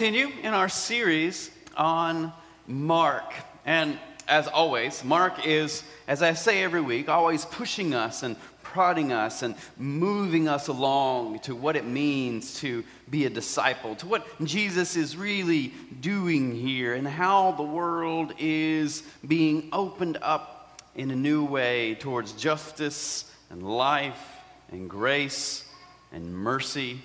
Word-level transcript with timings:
continue 0.00 0.32
in 0.44 0.54
our 0.54 0.68
series 0.68 1.50
on 1.76 2.32
Mark. 2.68 3.34
And 3.66 3.98
as 4.28 4.46
always, 4.46 5.02
Mark 5.02 5.44
is, 5.44 5.82
as 6.06 6.22
I 6.22 6.34
say 6.34 6.62
every 6.62 6.80
week, 6.80 7.08
always 7.08 7.44
pushing 7.44 7.94
us 7.94 8.22
and 8.22 8.36
prodding 8.62 9.10
us 9.10 9.42
and 9.42 9.56
moving 9.76 10.46
us 10.46 10.68
along 10.68 11.40
to 11.40 11.56
what 11.56 11.74
it 11.74 11.84
means 11.84 12.60
to 12.60 12.84
be 13.10 13.24
a 13.24 13.28
disciple, 13.28 13.96
to 13.96 14.06
what 14.06 14.24
Jesus 14.44 14.94
is 14.94 15.16
really 15.16 15.72
doing 16.00 16.54
here, 16.54 16.94
and 16.94 17.04
how 17.08 17.50
the 17.50 17.64
world 17.64 18.34
is 18.38 19.02
being 19.26 19.68
opened 19.72 20.16
up 20.22 20.80
in 20.94 21.10
a 21.10 21.16
new 21.16 21.44
way 21.44 21.96
towards 21.96 22.34
justice 22.34 23.34
and 23.50 23.64
life 23.64 24.28
and 24.70 24.88
grace 24.88 25.68
and 26.12 26.32
mercy. 26.32 27.00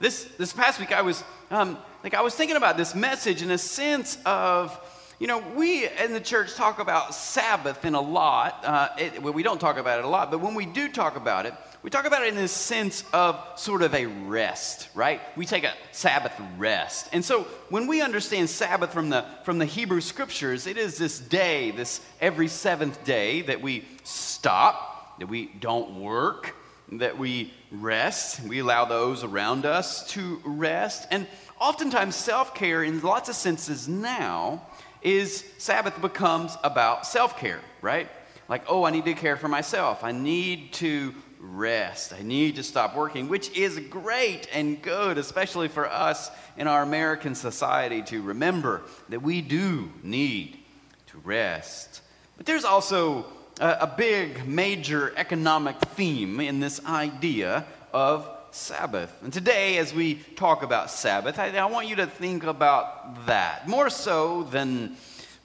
This, 0.00 0.24
this 0.36 0.52
past 0.52 0.80
week, 0.80 0.92
I 0.92 1.02
was 1.02 1.22
um, 1.54 1.78
like 2.02 2.14
I 2.14 2.20
was 2.20 2.34
thinking 2.34 2.56
about 2.56 2.76
this 2.76 2.94
message 2.94 3.42
in 3.42 3.50
a 3.50 3.58
sense 3.58 4.18
of, 4.26 4.78
you 5.20 5.26
know, 5.26 5.38
we 5.54 5.88
in 5.88 6.12
the 6.12 6.20
church 6.20 6.54
talk 6.54 6.80
about 6.80 7.14
Sabbath 7.14 7.84
in 7.84 7.94
a 7.94 8.00
lot. 8.00 8.60
Uh, 8.64 8.88
it, 8.98 9.22
well, 9.22 9.32
we 9.32 9.42
don't 9.42 9.60
talk 9.60 9.78
about 9.78 10.00
it 10.00 10.04
a 10.04 10.08
lot, 10.08 10.30
but 10.30 10.40
when 10.40 10.54
we 10.54 10.66
do 10.66 10.88
talk 10.88 11.16
about 11.16 11.46
it, 11.46 11.54
we 11.82 11.90
talk 11.90 12.06
about 12.06 12.22
it 12.22 12.28
in 12.28 12.34
this 12.34 12.50
sense 12.50 13.04
of 13.12 13.38
sort 13.56 13.82
of 13.82 13.94
a 13.94 14.06
rest, 14.06 14.88
right? 14.94 15.20
We 15.36 15.46
take 15.46 15.64
a 15.64 15.74
Sabbath 15.92 16.32
rest. 16.56 17.10
And 17.12 17.24
so 17.24 17.42
when 17.68 17.86
we 17.86 18.00
understand 18.00 18.50
Sabbath 18.50 18.92
from 18.92 19.10
the, 19.10 19.24
from 19.44 19.58
the 19.58 19.66
Hebrew 19.66 20.00
scriptures, 20.00 20.66
it 20.66 20.78
is 20.78 20.98
this 20.98 21.18
day, 21.18 21.70
this 21.70 22.00
every 22.20 22.48
seventh 22.48 23.04
day 23.04 23.42
that 23.42 23.60
we 23.60 23.84
stop, 24.02 25.18
that 25.20 25.26
we 25.26 25.46
don't 25.60 26.00
work, 26.00 26.54
that 26.92 27.18
we 27.18 27.52
rest. 27.70 28.42
We 28.42 28.60
allow 28.60 28.84
those 28.84 29.24
around 29.24 29.66
us 29.66 30.06
to 30.12 30.40
rest. 30.44 31.06
And 31.10 31.26
oftentimes 31.58 32.14
self-care 32.14 32.82
in 32.82 33.00
lots 33.00 33.28
of 33.28 33.34
senses 33.34 33.88
now 33.88 34.62
is 35.02 35.44
sabbath 35.58 36.00
becomes 36.00 36.56
about 36.64 37.06
self-care 37.06 37.60
right 37.82 38.08
like 38.48 38.64
oh 38.68 38.84
i 38.84 38.90
need 38.90 39.04
to 39.04 39.14
care 39.14 39.36
for 39.36 39.48
myself 39.48 40.02
i 40.02 40.10
need 40.10 40.72
to 40.72 41.14
rest 41.40 42.14
i 42.14 42.22
need 42.22 42.56
to 42.56 42.62
stop 42.62 42.96
working 42.96 43.28
which 43.28 43.54
is 43.56 43.78
great 43.90 44.48
and 44.52 44.80
good 44.82 45.18
especially 45.18 45.68
for 45.68 45.86
us 45.86 46.30
in 46.56 46.66
our 46.66 46.82
american 46.82 47.34
society 47.34 48.00
to 48.02 48.22
remember 48.22 48.82
that 49.10 49.22
we 49.22 49.42
do 49.42 49.92
need 50.02 50.58
to 51.06 51.18
rest 51.18 52.00
but 52.38 52.46
there's 52.46 52.64
also 52.64 53.26
a, 53.60 53.86
big 53.86 54.46
major 54.46 55.12
economic 55.16 55.78
theme 55.78 56.40
in 56.40 56.60
this 56.60 56.84
idea 56.86 57.64
of 57.92 58.28
Sabbath. 58.50 59.12
And 59.22 59.32
today, 59.32 59.78
as 59.78 59.92
we 59.92 60.14
talk 60.36 60.62
about 60.62 60.90
Sabbath, 60.90 61.38
I, 61.38 61.50
I, 61.56 61.64
want 61.66 61.88
you 61.88 61.96
to 61.96 62.06
think 62.06 62.44
about 62.44 63.26
that. 63.26 63.68
More 63.68 63.90
so 63.90 64.44
than 64.44 64.96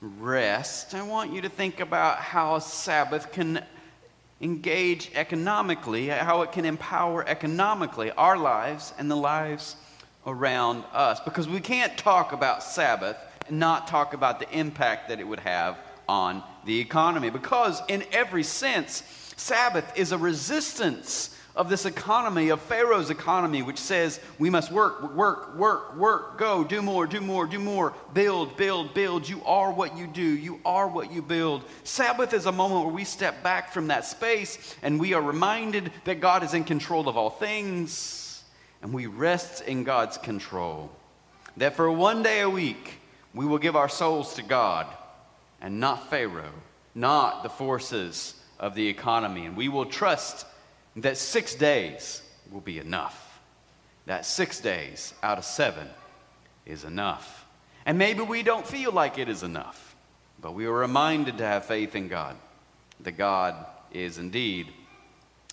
rest, 0.02 0.94
I 0.94 1.02
want 1.04 1.34
you 1.34 1.42
to 1.42 1.50
think 1.50 1.80
about 1.80 2.20
how 2.20 2.60
Sabbath 2.60 3.32
can 3.32 3.64
engage 4.42 5.12
economically, 5.16 6.08
how 6.08 6.44
it 6.44 6.52
can 6.52 6.66
empower 6.66 7.28
economically 7.28 8.12
our 8.12 8.38
lives 8.38 8.94
and 8.98 9.10
the 9.10 9.16
lives 9.16 9.76
around 10.26 10.84
us. 10.94 11.20
Because 11.20 11.48
we 11.48 11.60
can't 11.60 11.98
talk 11.98 12.32
about 12.32 12.64
Sabbath 12.64 13.18
and 13.48 13.60
not 13.60 13.88
talk 13.88 14.14
about 14.14 14.40
the 14.40 14.50
impact 14.58 15.10
that 15.10 15.20
it 15.20 15.28
would 15.28 15.42
have 15.42 15.78
on 16.10 16.42
the 16.66 16.80
economy. 16.80 17.30
Because, 17.30 17.82
in 17.88 18.04
every 18.12 18.44
sense, 18.44 19.04
Sabbath 19.38 19.98
is 19.98 20.12
a 20.12 20.18
resistance 20.18 21.36
of 21.56 21.70
this 21.70 21.86
economy, 21.86 22.50
of 22.50 22.62
Pharaoh's 22.62 23.12
economy, 23.12 23.62
which 23.62 23.78
says 23.78 24.20
we 24.40 24.50
must 24.50 24.72
work, 24.72 25.14
work, 25.14 25.56
work, 25.56 25.96
work, 25.96 26.38
go, 26.38 26.64
do 26.64 26.82
more, 26.82 27.06
do 27.06 27.22
more, 27.22 27.46
do 27.46 27.60
more, 27.60 27.94
build, 28.14 28.58
build, 28.58 28.94
build. 28.94 29.30
You 29.30 29.44
are 29.46 29.72
what 29.72 29.98
you 29.98 30.08
do, 30.08 30.24
you 30.24 30.60
are 30.66 30.88
what 30.88 31.12
you 31.12 31.22
build. 31.22 31.64
Sabbath 31.84 32.34
is 32.34 32.48
a 32.48 32.52
moment 32.52 32.86
where 32.86 32.94
we 32.94 33.04
step 33.04 33.44
back 33.44 33.72
from 33.72 33.88
that 33.88 34.06
space 34.06 34.76
and 34.82 35.00
we 35.00 35.14
are 35.14 35.22
reminded 35.22 35.92
that 36.06 36.22
God 36.22 36.44
is 36.44 36.54
in 36.54 36.64
control 36.64 37.08
of 37.08 37.17
all 37.17 37.30
things 37.30 38.44
and 38.82 38.94
we 38.94 39.06
rest 39.06 39.62
in 39.62 39.83
God's 39.83 40.17
control. 40.17 40.89
That 41.58 41.76
for 41.76 41.92
one 41.92 42.23
day 42.23 42.42
a 42.42 42.50
week, 42.50 43.00
we 43.33 43.45
will 43.45 43.60
give 43.60 43.76
our 43.76 43.89
souls 43.89 44.33
to 44.36 44.44
God 44.44 44.88
and 45.61 45.80
not 45.80 46.09
Pharaoh, 46.09 46.53
not 46.95 47.43
the 47.43 47.49
forces 47.49 48.36
of 48.59 48.75
the 48.75 48.87
economy. 48.87 49.45
And 49.45 49.55
we 49.55 49.70
will 49.70 49.86
trust 49.86 50.45
that 50.97 51.17
six 51.17 51.55
days 51.55 52.21
will 52.52 52.61
be 52.61 52.80
enough. 52.80 53.39
That 54.05 54.25
six 54.25 54.59
days 54.59 55.14
out 55.21 55.37
of 55.37 55.45
seven 55.45 55.87
is 56.65 56.83
enough. 56.83 57.45
And 57.86 57.97
maybe 57.97 58.21
we 58.21 58.43
don't 58.43 58.67
feel 58.67 58.92
like 58.92 59.17
it 59.17 59.30
is 59.30 59.43
enough, 59.43 59.95
but 60.42 60.53
we 60.53 60.65
are 60.65 60.73
reminded 60.73 61.37
to 61.37 61.45
have 61.45 61.65
faith 61.65 61.95
in 61.95 62.08
God, 62.08 62.36
that 63.02 63.14
God 63.14 63.55
is 63.91 64.17
indeed 64.17 64.67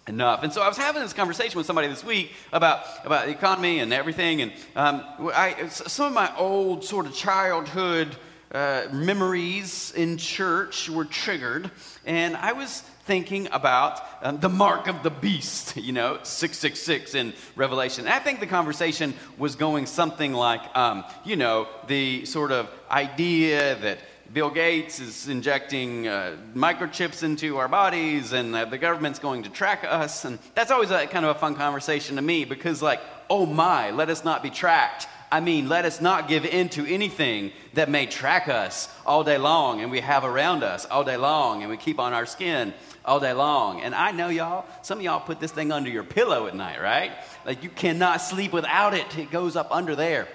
enough. 0.09 0.43
And 0.43 0.53
so 0.53 0.63
I 0.63 0.69
was 0.69 0.77
having 0.77 1.03
this 1.03 1.13
conversation 1.13 1.57
with 1.57 1.67
somebody 1.67 1.89
this 1.89 2.05
week 2.05 2.33
about, 2.53 2.85
about 3.05 3.27
the 3.27 3.33
economy 3.33 3.81
and 3.81 3.93
everything. 3.93 4.43
And 4.43 4.53
um, 4.75 5.05
I, 5.35 5.69
some 5.69 6.07
of 6.07 6.13
my 6.13 6.35
old 6.37 6.85
sort 6.85 7.07
of 7.07 7.15
childhood 7.15 8.17
uh, 8.53 8.87
memories 8.93 9.93
in 9.97 10.17
church 10.17 10.89
were 10.89 11.05
triggered. 11.05 11.71
And 12.05 12.37
I 12.37 12.53
was 12.53 12.83
thinking 13.05 13.49
about 13.53 14.01
um, 14.23 14.41
the 14.41 14.49
mark 14.49 14.89
of 14.89 15.03
the 15.03 15.11
beast, 15.11 15.77
you 15.77 15.93
know, 15.93 16.19
666 16.23 17.15
in 17.15 17.33
Revelation. 17.55 18.05
And 18.05 18.15
I 18.15 18.19
think 18.19 18.41
the 18.41 18.47
conversation 18.47 19.15
was 19.39 19.55
going 19.55 19.87
something 19.87 20.33
like, 20.33 20.77
um, 20.77 21.05
you 21.25 21.37
know, 21.37 21.69
the 21.87 22.25
sort 22.25 22.53
of 22.53 22.69
idea 22.91 23.77
that 23.77 23.99
Bill 24.33 24.51
Gates 24.51 24.99
is 24.99 25.29
injecting 25.29 26.09
uh, 26.09 26.37
microchips 26.55 27.23
into 27.23 27.59
our 27.59 27.69
bodies 27.69 28.33
and 28.33 28.55
uh, 28.55 28.65
the 28.65 28.79
government's 28.79 29.21
going 29.21 29.45
to 29.45 29.51
track 29.51 29.85
us. 29.89 30.25
And 30.25 30.41
that's 30.55 30.73
always 30.73 30.91
a, 30.91 31.07
kind 31.07 31.25
of 31.25 31.37
a 31.37 31.39
fun 31.39 31.55
conversation 31.55 32.17
to 32.17 32.23
me 32.23 32.45
because, 32.45 32.83
like, 32.83 33.01
oh 33.31 33.47
my, 33.47 33.91
let 33.93 34.11
us 34.11 34.25
not 34.25 34.43
be 34.43 34.51
tracked. 34.51 35.07
I 35.31 35.41
mean, 35.41 35.69
let 35.69 35.85
us 35.85 36.01
not 36.01 36.29
give 36.29 36.45
in 36.45 36.69
to 36.71 36.87
anything 36.87 37.53
that 37.75 37.89
may 37.89 38.07
track 38.07 38.49
us 38.49 38.89
all 39.05 39.25
day 39.25 39.39
long 39.39 39.81
and 39.81 39.91
we 39.91 40.01
have 40.01 40.25
around 40.25 40.63
us 40.63 40.85
all 40.87 41.05
day 41.05 41.17
long 41.17 41.63
and 41.63 41.71
we 41.71 41.77
keep 41.77 41.99
on 41.99 42.13
our 42.13 42.27
skin 42.27 42.73
all 43.05 43.19
day 43.21 43.33
long. 43.33 43.81
And 43.81 43.95
I 43.95 44.13
know 44.13 44.29
y'all, 44.29 44.67
some 44.83 44.99
of 44.99 45.05
y'all 45.05 45.21
put 45.21 45.41
this 45.41 45.53
thing 45.53 45.73
under 45.73 45.91
your 45.91 46.05
pillow 46.05 46.47
at 46.47 46.55
night, 46.55 46.81
right? 46.81 47.13
Like 47.45 47.63
you 47.63 47.71
cannot 47.71 48.21
sleep 48.21 48.53
without 48.53 48.95
it. 48.95 49.19
It 49.19 49.31
goes 49.31 49.57
up 49.57 49.69
under 49.71 49.97
there. 49.97 50.29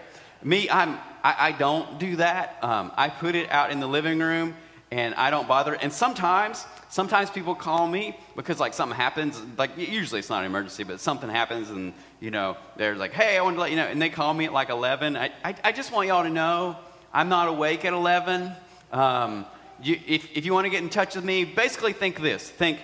Me, 0.44 0.70
I'm, 0.70 0.98
I, 1.24 1.36
I 1.40 1.52
don't 1.52 2.00
do 2.00 2.18
that. 2.18 2.58
Um, 2.62 2.92
I 2.96 3.10
put 3.10 3.36
it 3.36 3.50
out 3.50 3.72
in 3.72 3.80
the 3.80 3.88
living 3.88 4.20
room 4.20 4.56
and 4.92 5.16
I 5.16 5.30
don't 5.30 5.48
bother. 5.48 5.74
And 5.74 5.94
sometimes, 5.94 6.66
sometimes 6.92 7.32
people 7.32 7.56
call 7.56 7.88
me 7.88 8.16
because 8.36 8.60
like 8.60 8.76
something 8.76 8.96
happens. 8.96 9.42
Like 9.58 9.78
usually 9.78 10.20
it's 10.20 10.30
not 10.30 10.42
an 10.42 10.46
emergency, 10.46 10.84
but 10.84 11.00
something 11.00 11.30
happens 11.30 11.72
and 11.72 11.94
you 12.20 12.30
know 12.30 12.58
they're 12.76 12.96
like, 12.96 13.14
"Hey, 13.14 13.38
I 13.38 13.42
want 13.42 13.56
to 13.56 13.62
let 13.62 13.72
you 13.72 13.78
know," 13.78 13.88
and 13.88 14.00
they 14.00 14.10
call 14.10 14.34
me 14.34 14.46
at 14.46 14.54
like 14.54 14.70
11. 14.70 15.18
I, 15.18 15.32
I, 15.44 15.56
I 15.64 15.72
just 15.72 15.92
want 15.92 16.08
y'all 16.08 16.24
to 16.24 16.30
know 16.30 16.78
I'm 17.14 17.30
not 17.30 17.48
awake 17.48 17.84
at 17.86 17.94
11. 17.94 18.52
Um, 18.92 19.46
you, 19.82 20.00
if, 20.06 20.38
if 20.38 20.46
you 20.46 20.54
want 20.54 20.66
to 20.66 20.70
get 20.70 20.84
in 20.84 20.90
touch 20.90 21.16
with 21.16 21.26
me, 21.26 21.44
basically 21.44 21.94
think 21.94 22.22
this 22.22 22.48
think, 22.48 22.80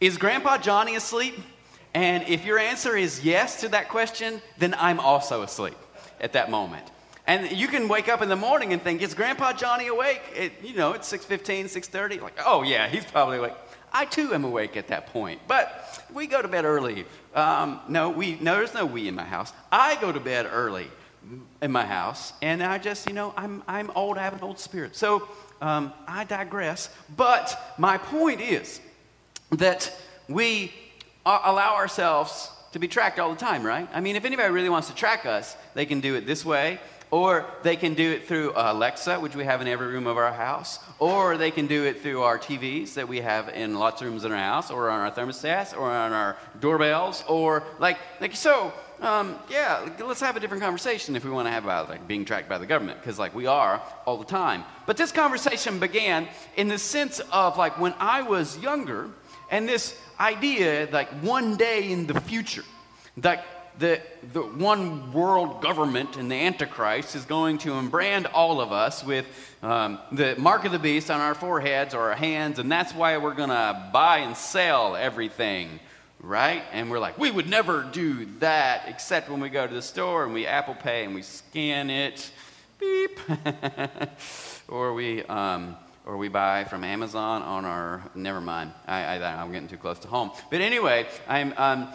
is 0.00 0.18
Grandpa 0.18 0.58
Johnny 0.58 0.96
asleep? 0.96 1.34
And 1.94 2.24
if 2.28 2.44
your 2.44 2.58
answer 2.58 2.96
is 2.96 3.24
yes 3.24 3.60
to 3.60 3.68
that 3.68 3.88
question, 3.88 4.42
then 4.58 4.74
I'm 4.78 4.98
also 4.98 5.42
asleep 5.42 5.76
at 6.20 6.32
that 6.32 6.50
moment. 6.50 6.84
And 7.26 7.50
you 7.52 7.68
can 7.68 7.88
wake 7.88 8.08
up 8.08 8.20
in 8.20 8.28
the 8.28 8.36
morning 8.36 8.72
and 8.72 8.82
think, 8.82 9.00
is 9.00 9.14
Grandpa 9.14 9.54
Johnny 9.54 9.86
awake? 9.86 10.22
It, 10.36 10.52
you 10.62 10.76
know, 10.76 10.92
it's 10.92 11.10
6.15, 11.10 11.64
6.30. 11.64 12.20
Like, 12.20 12.38
oh, 12.44 12.62
yeah, 12.62 12.86
he's 12.88 13.04
probably 13.04 13.38
awake. 13.38 13.54
I, 13.92 14.04
too, 14.04 14.34
am 14.34 14.44
awake 14.44 14.76
at 14.76 14.88
that 14.88 15.06
point. 15.06 15.40
But 15.48 16.04
we 16.12 16.26
go 16.26 16.42
to 16.42 16.48
bed 16.48 16.64
early. 16.64 17.06
Um, 17.34 17.80
no, 17.88 18.10
we, 18.10 18.36
no, 18.40 18.56
there's 18.56 18.74
no 18.74 18.84
we 18.84 19.08
in 19.08 19.14
my 19.14 19.24
house. 19.24 19.52
I 19.72 19.96
go 20.00 20.12
to 20.12 20.20
bed 20.20 20.46
early 20.50 20.88
in 21.62 21.72
my 21.72 21.86
house, 21.86 22.34
and 22.42 22.62
I 22.62 22.76
just, 22.76 23.06
you 23.08 23.14
know, 23.14 23.32
I'm, 23.36 23.62
I'm 23.66 23.90
old, 23.94 24.18
I 24.18 24.22
have 24.24 24.34
an 24.34 24.42
old 24.42 24.58
spirit. 24.58 24.94
So 24.94 25.26
um, 25.62 25.92
I 26.06 26.24
digress. 26.24 26.90
But 27.16 27.58
my 27.78 27.96
point 27.96 28.42
is 28.42 28.80
that 29.52 29.96
we 30.28 30.72
allow 31.24 31.76
ourselves 31.76 32.50
to 32.72 32.78
be 32.78 32.88
tracked 32.88 33.18
all 33.18 33.30
the 33.30 33.38
time, 33.38 33.62
right? 33.64 33.88
I 33.94 34.00
mean, 34.00 34.16
if 34.16 34.24
anybody 34.24 34.52
really 34.52 34.68
wants 34.68 34.88
to 34.88 34.94
track 34.94 35.24
us, 35.24 35.56
they 35.74 35.86
can 35.86 36.00
do 36.00 36.16
it 36.16 36.26
this 36.26 36.44
way, 36.44 36.80
or 37.14 37.46
they 37.62 37.76
can 37.76 37.94
do 37.94 38.10
it 38.10 38.26
through 38.26 38.52
Alexa, 38.56 39.20
which 39.20 39.36
we 39.36 39.44
have 39.44 39.60
in 39.60 39.68
every 39.68 39.86
room 39.86 40.08
of 40.08 40.16
our 40.16 40.32
house, 40.32 40.80
or 40.98 41.36
they 41.36 41.52
can 41.52 41.68
do 41.68 41.84
it 41.84 42.00
through 42.00 42.22
our 42.22 42.40
TVs 42.40 42.94
that 42.94 43.06
we 43.06 43.20
have 43.20 43.48
in 43.50 43.78
lots 43.78 44.02
of 44.02 44.08
rooms 44.08 44.24
in 44.24 44.32
our 44.32 44.36
house, 44.36 44.68
or 44.68 44.90
on 44.90 45.00
our 45.00 45.12
thermostats, 45.12 45.78
or 45.78 45.88
on 45.88 46.12
our 46.12 46.36
doorbells, 46.58 47.22
or 47.28 47.62
like, 47.78 47.98
like 48.20 48.34
so 48.34 48.72
um, 49.00 49.38
yeah, 49.48 49.88
let's 50.04 50.20
have 50.22 50.36
a 50.36 50.40
different 50.40 50.60
conversation 50.60 51.14
if 51.14 51.24
we 51.24 51.30
want 51.30 51.46
to 51.46 51.52
have 51.52 51.62
about 51.62 51.88
like 51.88 52.04
being 52.08 52.24
tracked 52.24 52.48
by 52.48 52.58
the 52.58 52.66
government, 52.66 52.98
because 53.00 53.16
like 53.16 53.32
we 53.32 53.46
are 53.46 53.80
all 54.06 54.16
the 54.16 54.24
time. 54.24 54.64
But 54.84 54.96
this 54.96 55.12
conversation 55.12 55.78
began 55.78 56.26
in 56.56 56.66
the 56.66 56.78
sense 56.78 57.20
of 57.30 57.56
like 57.56 57.78
when 57.78 57.94
I 58.00 58.22
was 58.22 58.58
younger, 58.58 59.08
and 59.52 59.68
this 59.68 59.96
idea 60.18 60.88
like 60.90 61.10
one 61.22 61.56
day 61.56 61.92
in 61.92 62.08
the 62.08 62.20
future, 62.20 62.64
like 63.22 63.44
the, 63.78 64.00
the 64.32 64.42
one 64.42 65.12
world 65.12 65.62
government 65.62 66.16
and 66.16 66.30
the 66.30 66.36
Antichrist 66.36 67.16
is 67.16 67.24
going 67.24 67.58
to 67.58 67.82
brand 67.88 68.26
all 68.26 68.60
of 68.60 68.72
us 68.72 69.02
with 69.02 69.26
um, 69.62 69.98
the 70.12 70.36
mark 70.36 70.64
of 70.64 70.72
the 70.72 70.78
beast 70.78 71.10
on 71.10 71.20
our 71.20 71.34
foreheads 71.34 71.94
or 71.94 72.10
our 72.10 72.14
hands, 72.14 72.58
and 72.58 72.70
that's 72.70 72.94
why 72.94 73.16
we're 73.18 73.34
going 73.34 73.48
to 73.48 73.90
buy 73.92 74.18
and 74.18 74.36
sell 74.36 74.94
everything, 74.94 75.80
right? 76.20 76.62
And 76.72 76.90
we're 76.90 77.00
like, 77.00 77.18
we 77.18 77.30
would 77.30 77.48
never 77.48 77.82
do 77.82 78.26
that 78.38 78.84
except 78.86 79.28
when 79.28 79.40
we 79.40 79.48
go 79.48 79.66
to 79.66 79.74
the 79.74 79.82
store 79.82 80.24
and 80.24 80.32
we 80.32 80.46
Apple 80.46 80.74
Pay 80.74 81.04
and 81.04 81.14
we 81.14 81.22
scan 81.22 81.90
it, 81.90 82.30
beep, 82.78 83.18
or 84.68 84.94
we. 84.94 85.22
Um, 85.24 85.76
or 86.06 86.18
we 86.18 86.28
buy 86.28 86.64
from 86.64 86.84
Amazon 86.84 87.40
on 87.40 87.64
our. 87.64 88.02
Never 88.14 88.38
mind. 88.38 88.72
I, 88.86 89.04
I, 89.04 89.16
I, 89.16 89.42
am 89.42 89.52
getting 89.52 89.68
too 89.68 89.78
close 89.78 89.98
to 90.00 90.08
home. 90.08 90.32
But 90.50 90.60
anyway, 90.60 91.06
I'm. 91.26 91.54
Um, 91.56 91.88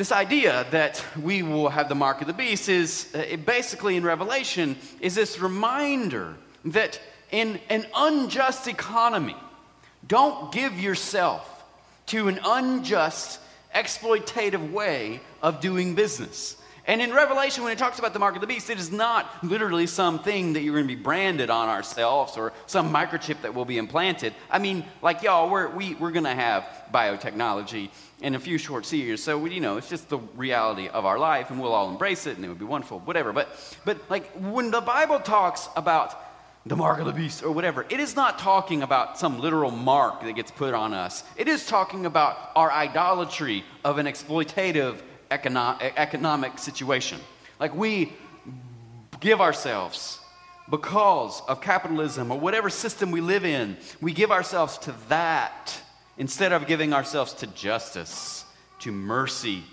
this 0.00 0.12
idea 0.12 0.66
that 0.70 1.04
we 1.22 1.42
will 1.42 1.68
have 1.68 1.90
the 1.90 1.94
mark 1.94 2.22
of 2.22 2.26
the 2.26 2.32
beast 2.32 2.70
is 2.70 3.14
uh, 3.14 3.36
basically 3.44 3.98
in 3.98 4.02
Revelation 4.02 4.74
is 4.98 5.14
this 5.14 5.38
reminder 5.38 6.36
that 6.64 6.98
in 7.30 7.60
an 7.68 7.84
unjust 7.94 8.66
economy, 8.66 9.36
don't 10.08 10.52
give 10.52 10.80
yourself 10.80 11.66
to 12.06 12.28
an 12.28 12.40
unjust, 12.46 13.40
exploitative 13.74 14.72
way 14.72 15.20
of 15.42 15.60
doing 15.60 15.94
business. 15.94 16.56
And 16.90 17.00
in 17.00 17.12
Revelation, 17.12 17.62
when 17.62 17.72
it 17.72 17.78
talks 17.78 18.00
about 18.00 18.14
the 18.14 18.18
mark 18.18 18.34
of 18.34 18.40
the 18.40 18.48
beast, 18.48 18.68
it 18.68 18.80
is 18.80 18.90
not 18.90 19.44
literally 19.44 19.86
something 19.86 20.54
that 20.54 20.62
you're 20.62 20.74
going 20.74 20.88
to 20.88 20.96
be 20.96 21.00
branded 21.00 21.48
on 21.48 21.68
ourselves 21.68 22.36
or 22.36 22.52
some 22.66 22.92
microchip 22.92 23.42
that 23.42 23.54
will 23.54 23.64
be 23.64 23.78
implanted. 23.78 24.34
I 24.50 24.58
mean, 24.58 24.84
like 25.00 25.22
y'all, 25.22 25.48
we're, 25.48 25.68
we, 25.68 25.94
we're 25.94 26.10
going 26.10 26.24
to 26.24 26.34
have 26.34 26.66
biotechnology 26.92 27.90
in 28.22 28.34
a 28.34 28.40
few 28.40 28.58
short 28.58 28.92
years. 28.92 29.22
So, 29.22 29.38
we, 29.38 29.54
you 29.54 29.60
know, 29.60 29.76
it's 29.76 29.88
just 29.88 30.08
the 30.08 30.18
reality 30.34 30.88
of 30.88 31.04
our 31.04 31.16
life, 31.16 31.50
and 31.50 31.60
we'll 31.60 31.74
all 31.74 31.90
embrace 31.90 32.26
it, 32.26 32.34
and 32.34 32.44
it 32.44 32.48
would 32.48 32.58
be 32.58 32.64
wonderful, 32.64 32.98
whatever. 32.98 33.32
But, 33.32 33.56
but 33.84 34.10
like, 34.10 34.28
when 34.32 34.72
the 34.72 34.80
Bible 34.80 35.20
talks 35.20 35.68
about 35.76 36.20
the 36.66 36.74
mark 36.74 36.98
of 36.98 37.06
the 37.06 37.12
beast 37.12 37.44
or 37.44 37.52
whatever, 37.52 37.86
it 37.88 38.00
is 38.00 38.16
not 38.16 38.40
talking 38.40 38.82
about 38.82 39.16
some 39.16 39.38
literal 39.38 39.70
mark 39.70 40.24
that 40.24 40.32
gets 40.32 40.50
put 40.50 40.74
on 40.74 40.92
us. 40.92 41.22
It 41.36 41.46
is 41.46 41.66
talking 41.66 42.04
about 42.04 42.50
our 42.56 42.72
idolatry 42.72 43.62
of 43.84 43.98
an 43.98 44.06
exploitative 44.06 45.02
economic, 45.30 45.92
economic 45.96 46.58
situation. 46.58 47.20
Like 47.58 47.74
we 47.74 48.12
give 49.20 49.40
ourselves 49.40 50.18
because 50.70 51.42
of 51.48 51.60
capitalism 51.60 52.30
or 52.30 52.38
whatever 52.38 52.70
system 52.70 53.10
we 53.10 53.20
live 53.20 53.44
in, 53.44 53.76
we 54.00 54.12
give 54.12 54.30
ourselves 54.30 54.78
to 54.78 54.94
that 55.08 55.74
instead 56.16 56.52
of 56.52 56.66
giving 56.66 56.92
ourselves 56.92 57.32
to 57.34 57.46
justice, 57.48 58.44
to 58.78 58.92
mercy, 58.92 59.64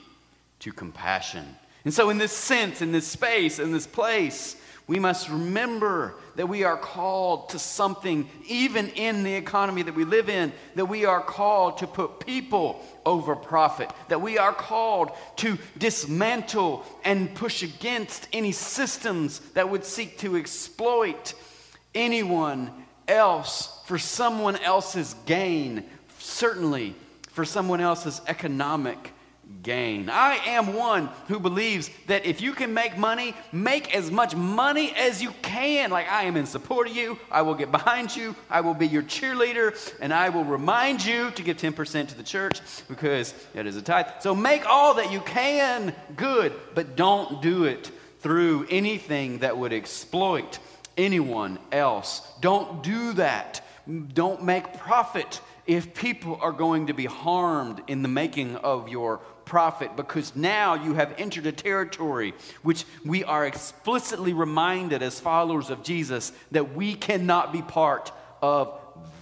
to 0.59 0.71
compassion. 0.71 1.45
And 1.85 1.93
so, 1.93 2.09
in 2.09 2.17
this 2.17 2.31
sense, 2.31 2.81
in 2.81 2.91
this 2.91 3.07
space, 3.07 3.59
in 3.59 3.71
this 3.71 3.87
place, 3.87 4.57
we 4.87 4.99
must 4.99 5.27
remember 5.27 6.15
that 6.37 6.47
we 6.47 6.63
are 6.63 6.77
called 6.77 7.49
to 7.49 7.59
something, 7.59 8.29
even 8.47 8.87
in 8.89 9.23
the 9.23 9.33
economy 9.33 9.81
that 9.81 9.95
we 9.95 10.05
live 10.05 10.29
in, 10.29 10.53
that 10.75 10.85
we 10.85 11.03
are 11.03 11.21
called 11.21 11.79
to 11.79 11.87
put 11.87 12.25
people 12.25 12.81
over 13.05 13.35
profit, 13.35 13.91
that 14.07 14.21
we 14.21 14.37
are 14.37 14.53
called 14.53 15.11
to 15.35 15.57
dismantle 15.77 16.85
and 17.03 17.35
push 17.35 17.63
against 17.63 18.29
any 18.31 18.53
systems 18.53 19.39
that 19.55 19.69
would 19.69 19.83
seek 19.83 20.17
to 20.19 20.37
exploit 20.37 21.33
anyone 21.93 22.71
else 23.09 23.81
for 23.85 23.97
someone 23.97 24.55
else's 24.57 25.15
gain, 25.25 25.83
certainly 26.19 26.95
for 27.29 27.43
someone 27.43 27.81
else's 27.81 28.21
economic 28.27 29.11
gain. 29.67 30.09
I 30.09 30.35
am 30.45 30.73
one 30.73 31.09
who 31.27 31.41
believes 31.41 31.89
that 32.07 32.25
if 32.25 32.39
you 32.39 32.53
can 32.53 32.73
make 32.73 32.97
money, 32.97 33.35
make 33.51 33.93
as 33.93 34.09
much 34.09 34.33
money 34.33 34.93
as 34.95 35.21
you 35.21 35.31
can. 35.41 35.91
Like 35.91 36.09
I 36.09 36.23
am 36.23 36.37
in 36.37 36.45
support 36.45 36.87
of 36.87 36.95
you, 36.95 37.19
I 37.29 37.41
will 37.41 37.53
get 37.53 37.69
behind 37.69 38.15
you, 38.15 38.33
I 38.49 38.61
will 38.61 38.73
be 38.73 38.87
your 38.87 39.03
cheerleader, 39.03 39.75
and 39.99 40.13
I 40.13 40.29
will 40.29 40.45
remind 40.45 41.05
you 41.05 41.31
to 41.31 41.43
give 41.43 41.57
10% 41.57 42.07
to 42.07 42.15
the 42.15 42.23
church 42.23 42.61
because 42.87 43.33
that 43.53 43.67
is 43.67 43.75
a 43.75 43.81
tithe. 43.81 44.05
So 44.21 44.33
make 44.33 44.65
all 44.65 44.93
that 44.93 45.11
you 45.11 45.19
can 45.19 45.93
good, 46.15 46.53
but 46.73 46.95
don't 46.95 47.41
do 47.41 47.65
it 47.65 47.91
through 48.21 48.67
anything 48.69 49.39
that 49.39 49.57
would 49.57 49.73
exploit 49.73 50.59
anyone 50.95 51.59
else. 51.73 52.21
Don't 52.39 52.81
do 52.83 53.11
that. 53.13 53.61
Don't 54.13 54.43
make 54.43 54.77
profit 54.77 55.41
if 55.65 55.93
people 55.93 56.39
are 56.41 56.53
going 56.53 56.87
to 56.87 56.93
be 56.93 57.05
harmed 57.05 57.81
in 57.87 58.01
the 58.01 58.07
making 58.07 58.55
of 58.55 58.87
your 58.87 59.19
profit 59.47 59.95
because 59.95 60.35
now 60.35 60.75
you 60.75 60.93
have 60.93 61.15
entered 61.17 61.45
a 61.45 61.51
territory 61.51 62.33
which 62.61 62.85
we 63.05 63.23
are 63.23 63.47
explicitly 63.47 64.33
reminded 64.33 65.01
as 65.01 65.19
followers 65.19 65.69
of 65.69 65.81
Jesus 65.81 66.33
that 66.51 66.75
we 66.75 66.93
cannot 66.93 67.53
be 67.53 67.61
part 67.61 68.11
of 68.41 68.77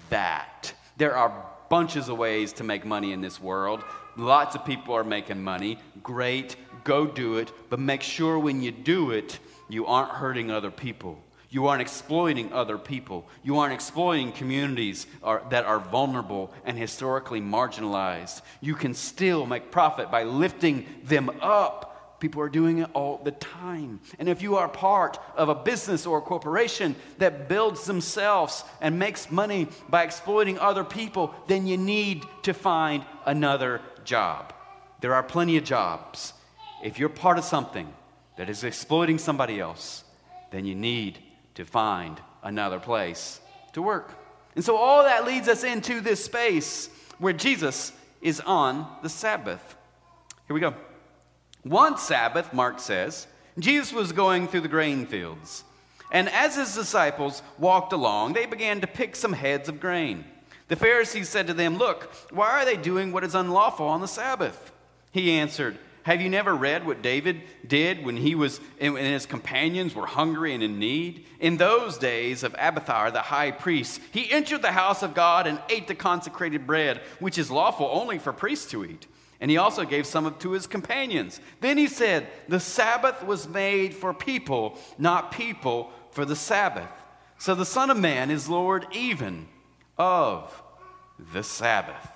that. 0.09 0.73
There 0.97 1.15
are 1.15 1.45
bunches 1.69 2.09
of 2.09 2.17
ways 2.17 2.53
to 2.53 2.63
make 2.63 2.85
money 2.85 3.13
in 3.13 3.21
this 3.21 3.39
world. 3.39 3.83
Lots 4.17 4.55
of 4.55 4.65
people 4.65 4.95
are 4.95 5.03
making 5.03 5.43
money. 5.43 5.77
Great, 6.01 6.55
go 6.83 7.05
do 7.05 7.37
it. 7.37 7.51
But 7.69 7.79
make 7.79 8.01
sure 8.01 8.39
when 8.39 8.61
you 8.61 8.71
do 8.71 9.11
it, 9.11 9.39
you 9.69 9.85
aren't 9.85 10.11
hurting 10.11 10.51
other 10.51 10.71
people. 10.71 11.21
You 11.55 11.67
aren't 11.67 11.81
exploiting 11.81 12.51
other 12.51 12.77
people. 12.77 13.25
You 13.41 13.59
aren't 13.59 13.73
exploiting 13.73 14.33
communities 14.33 15.07
are, 15.23 15.41
that 15.51 15.63
are 15.63 15.79
vulnerable 15.79 16.53
and 16.65 16.77
historically 16.77 17.39
marginalized. 17.39 18.41
You 18.59 18.75
can 18.75 18.93
still 18.93 19.45
make 19.45 19.71
profit 19.71 20.11
by 20.11 20.23
lifting 20.23 20.85
them 21.05 21.29
up. 21.41 22.19
People 22.19 22.41
are 22.41 22.49
doing 22.49 22.79
it 22.79 22.89
all 22.93 23.21
the 23.23 23.31
time. 23.31 24.01
And 24.19 24.27
if 24.27 24.41
you 24.41 24.57
are 24.57 24.67
part 24.67 25.17
of 25.37 25.47
a 25.47 25.55
business 25.55 26.05
or 26.05 26.17
a 26.17 26.21
corporation 26.21 26.93
that 27.19 27.47
builds 27.47 27.85
themselves 27.85 28.65
and 28.81 28.99
makes 28.99 29.31
money 29.31 29.69
by 29.87 30.03
exploiting 30.03 30.59
other 30.59 30.83
people, 30.83 31.33
then 31.47 31.67
you 31.67 31.77
need 31.77 32.25
to 32.43 32.53
find 32.53 33.05
another 33.25 33.79
job. 34.03 34.53
There 34.99 35.13
are 35.13 35.23
plenty 35.23 35.55
of 35.55 35.63
jobs. 35.63 36.33
If 36.83 36.99
you're 36.99 37.07
part 37.07 37.37
of 37.37 37.45
something 37.45 37.93
that 38.35 38.49
is 38.49 38.65
exploiting 38.65 39.19
somebody 39.19 39.57
else, 39.57 40.03
then 40.51 40.65
you 40.65 40.75
need 40.75 41.19
to 41.55 41.65
find 41.65 42.19
another 42.43 42.79
place 42.79 43.41
to 43.73 43.81
work. 43.81 44.11
And 44.55 44.63
so 44.63 44.77
all 44.77 45.03
that 45.03 45.25
leads 45.25 45.47
us 45.47 45.63
into 45.63 45.99
this 46.01 46.23
space 46.23 46.89
where 47.19 47.33
Jesus 47.33 47.91
is 48.21 48.39
on 48.41 48.87
the 49.01 49.09
Sabbath. 49.09 49.75
Here 50.47 50.53
we 50.53 50.59
go. 50.59 50.73
One 51.63 51.97
Sabbath, 51.97 52.53
Mark 52.53 52.79
says, 52.79 53.27
Jesus 53.57 53.91
was 53.91 54.11
going 54.11 54.47
through 54.47 54.61
the 54.61 54.67
grain 54.67 55.05
fields. 55.05 55.63
And 56.11 56.29
as 56.29 56.55
his 56.55 56.75
disciples 56.75 57.41
walked 57.57 57.91
along, 57.91 58.33
they 58.33 58.45
began 58.45 58.81
to 58.81 58.87
pick 58.87 59.15
some 59.15 59.33
heads 59.33 59.67
of 59.67 59.79
grain. 59.79 60.23
The 60.67 60.75
Pharisees 60.75 61.29
said 61.29 61.47
to 61.47 61.53
them, 61.53 61.77
Look, 61.77 62.03
why 62.31 62.51
are 62.51 62.65
they 62.65 62.77
doing 62.77 63.11
what 63.11 63.23
is 63.23 63.35
unlawful 63.35 63.87
on 63.87 64.01
the 64.01 64.07
Sabbath? 64.07 64.71
He 65.11 65.31
answered, 65.31 65.77
have 66.05 66.21
you 66.21 66.29
never 66.29 66.55
read 66.55 66.85
what 66.85 67.01
David 67.01 67.41
did 67.65 68.05
when 68.05 68.15
he 68.15 68.35
was 68.35 68.61
and 68.79 68.95
his 68.95 69.25
companions 69.25 69.95
were 69.95 70.05
hungry 70.05 70.53
and 70.53 70.61
in 70.61 70.77
need? 70.77 71.25
In 71.39 71.57
those 71.57 71.97
days 71.97 72.43
of 72.43 72.53
Abiathar 72.59 73.09
the 73.09 73.23
high 73.23 73.49
priest, 73.49 73.99
he 74.11 74.31
entered 74.31 74.61
the 74.61 74.71
house 74.71 75.01
of 75.01 75.15
God 75.15 75.47
and 75.47 75.59
ate 75.67 75.87
the 75.87 75.95
consecrated 75.95 76.67
bread, 76.67 77.01
which 77.19 77.39
is 77.39 77.49
lawful 77.49 77.89
only 77.91 78.19
for 78.19 78.31
priests 78.31 78.69
to 78.69 78.85
eat. 78.85 79.07
And 79.41 79.49
he 79.49 79.57
also 79.57 79.83
gave 79.83 80.05
some 80.05 80.31
to 80.31 80.51
his 80.51 80.67
companions. 80.67 81.39
Then 81.59 81.75
he 81.75 81.87
said, 81.87 82.27
The 82.47 82.59
Sabbath 82.59 83.23
was 83.23 83.47
made 83.47 83.95
for 83.95 84.13
people, 84.13 84.77
not 84.99 85.31
people 85.31 85.91
for 86.11 86.23
the 86.23 86.35
Sabbath. 86.35 86.91
So 87.39 87.55
the 87.55 87.65
Son 87.65 87.89
of 87.89 87.97
Man 87.97 88.29
is 88.29 88.47
Lord 88.47 88.85
even 88.91 89.47
of 89.97 90.61
the 91.33 91.41
Sabbath. 91.41 92.14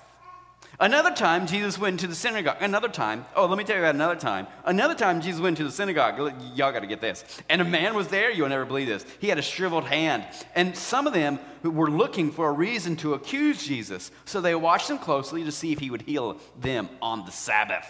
Another 0.81 1.11
time, 1.11 1.45
Jesus 1.45 1.77
went 1.77 1.99
to 1.99 2.07
the 2.07 2.15
synagogue. 2.15 2.55
Another 2.61 2.87
time, 2.87 3.25
oh, 3.35 3.45
let 3.47 3.57
me 3.57 3.65
tell 3.65 3.75
you 3.75 3.81
about 3.81 3.95
another 3.95 4.15
time. 4.15 4.47
Another 4.63 4.95
time, 4.95 5.19
Jesus 5.19 5.41
went 5.41 5.57
to 5.57 5.65
the 5.65 5.71
synagogue. 5.71 6.17
Y'all 6.55 6.71
got 6.71 6.79
to 6.79 6.87
get 6.87 7.01
this. 7.01 7.25
And 7.49 7.59
a 7.59 7.65
man 7.65 7.95
was 7.95 8.07
there. 8.07 8.31
You'll 8.31 8.47
never 8.47 8.63
believe 8.63 8.87
this. 8.87 9.05
He 9.19 9.27
had 9.27 9.37
a 9.37 9.41
shriveled 9.41 9.83
hand. 9.83 10.25
And 10.55 10.77
some 10.77 11.05
of 11.05 11.11
them 11.11 11.37
were 11.63 11.89
looking 11.89 12.31
for 12.31 12.47
a 12.47 12.53
reason 12.53 12.95
to 12.97 13.13
accuse 13.13 13.61
Jesus. 13.65 14.09
So 14.23 14.39
they 14.39 14.55
watched 14.55 14.89
him 14.89 14.99
closely 14.99 15.43
to 15.43 15.51
see 15.51 15.73
if 15.73 15.79
he 15.79 15.89
would 15.89 16.03
heal 16.03 16.39
them 16.57 16.87
on 17.01 17.25
the 17.25 17.31
Sabbath. 17.31 17.85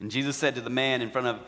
And 0.00 0.10
Jesus 0.10 0.36
said 0.36 0.54
to 0.54 0.60
the 0.60 0.70
man 0.70 1.02
in 1.02 1.10
front 1.10 1.26
of 1.26 1.40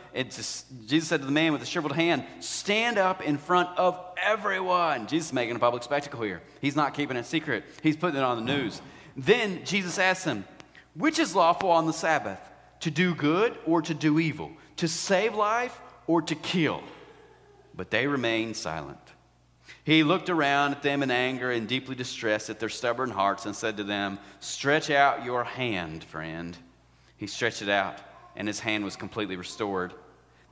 Jesus 0.84 1.06
said 1.06 1.20
to 1.20 1.26
the 1.26 1.32
man 1.32 1.52
with 1.52 1.60
the 1.60 1.66
shriveled 1.68 1.94
hand, 1.94 2.24
"Stand 2.40 2.98
up 2.98 3.22
in 3.22 3.38
front 3.38 3.68
of 3.78 3.96
everyone." 4.20 5.06
Jesus 5.06 5.28
is 5.28 5.32
making 5.32 5.54
a 5.54 5.60
public 5.60 5.84
spectacle 5.84 6.20
here. 6.20 6.42
He's 6.60 6.74
not 6.74 6.92
keeping 6.92 7.16
it 7.16 7.26
secret. 7.26 7.64
He's 7.80 7.96
putting 7.96 8.18
it 8.18 8.24
on 8.24 8.44
the 8.44 8.52
news. 8.52 8.82
Then 9.20 9.66
Jesus 9.66 9.98
asked 9.98 10.24
them, 10.24 10.46
Which 10.94 11.18
is 11.18 11.36
lawful 11.36 11.70
on 11.70 11.86
the 11.86 11.92
Sabbath, 11.92 12.40
to 12.80 12.90
do 12.90 13.14
good 13.14 13.54
or 13.66 13.82
to 13.82 13.92
do 13.92 14.18
evil, 14.18 14.50
to 14.78 14.88
save 14.88 15.34
life 15.34 15.78
or 16.06 16.22
to 16.22 16.34
kill? 16.34 16.82
But 17.74 17.90
they 17.90 18.06
remained 18.06 18.56
silent. 18.56 18.98
He 19.84 20.02
looked 20.04 20.30
around 20.30 20.72
at 20.72 20.82
them 20.82 21.02
in 21.02 21.10
anger 21.10 21.50
and 21.50 21.68
deeply 21.68 21.94
distressed 21.94 22.48
at 22.48 22.60
their 22.60 22.70
stubborn 22.70 23.10
hearts 23.10 23.44
and 23.44 23.54
said 23.54 23.76
to 23.76 23.84
them, 23.84 24.18
Stretch 24.40 24.88
out 24.88 25.22
your 25.22 25.44
hand, 25.44 26.02
friend. 26.04 26.56
He 27.18 27.26
stretched 27.26 27.60
it 27.60 27.68
out, 27.68 27.98
and 28.36 28.48
his 28.48 28.60
hand 28.60 28.84
was 28.84 28.96
completely 28.96 29.36
restored. 29.36 29.92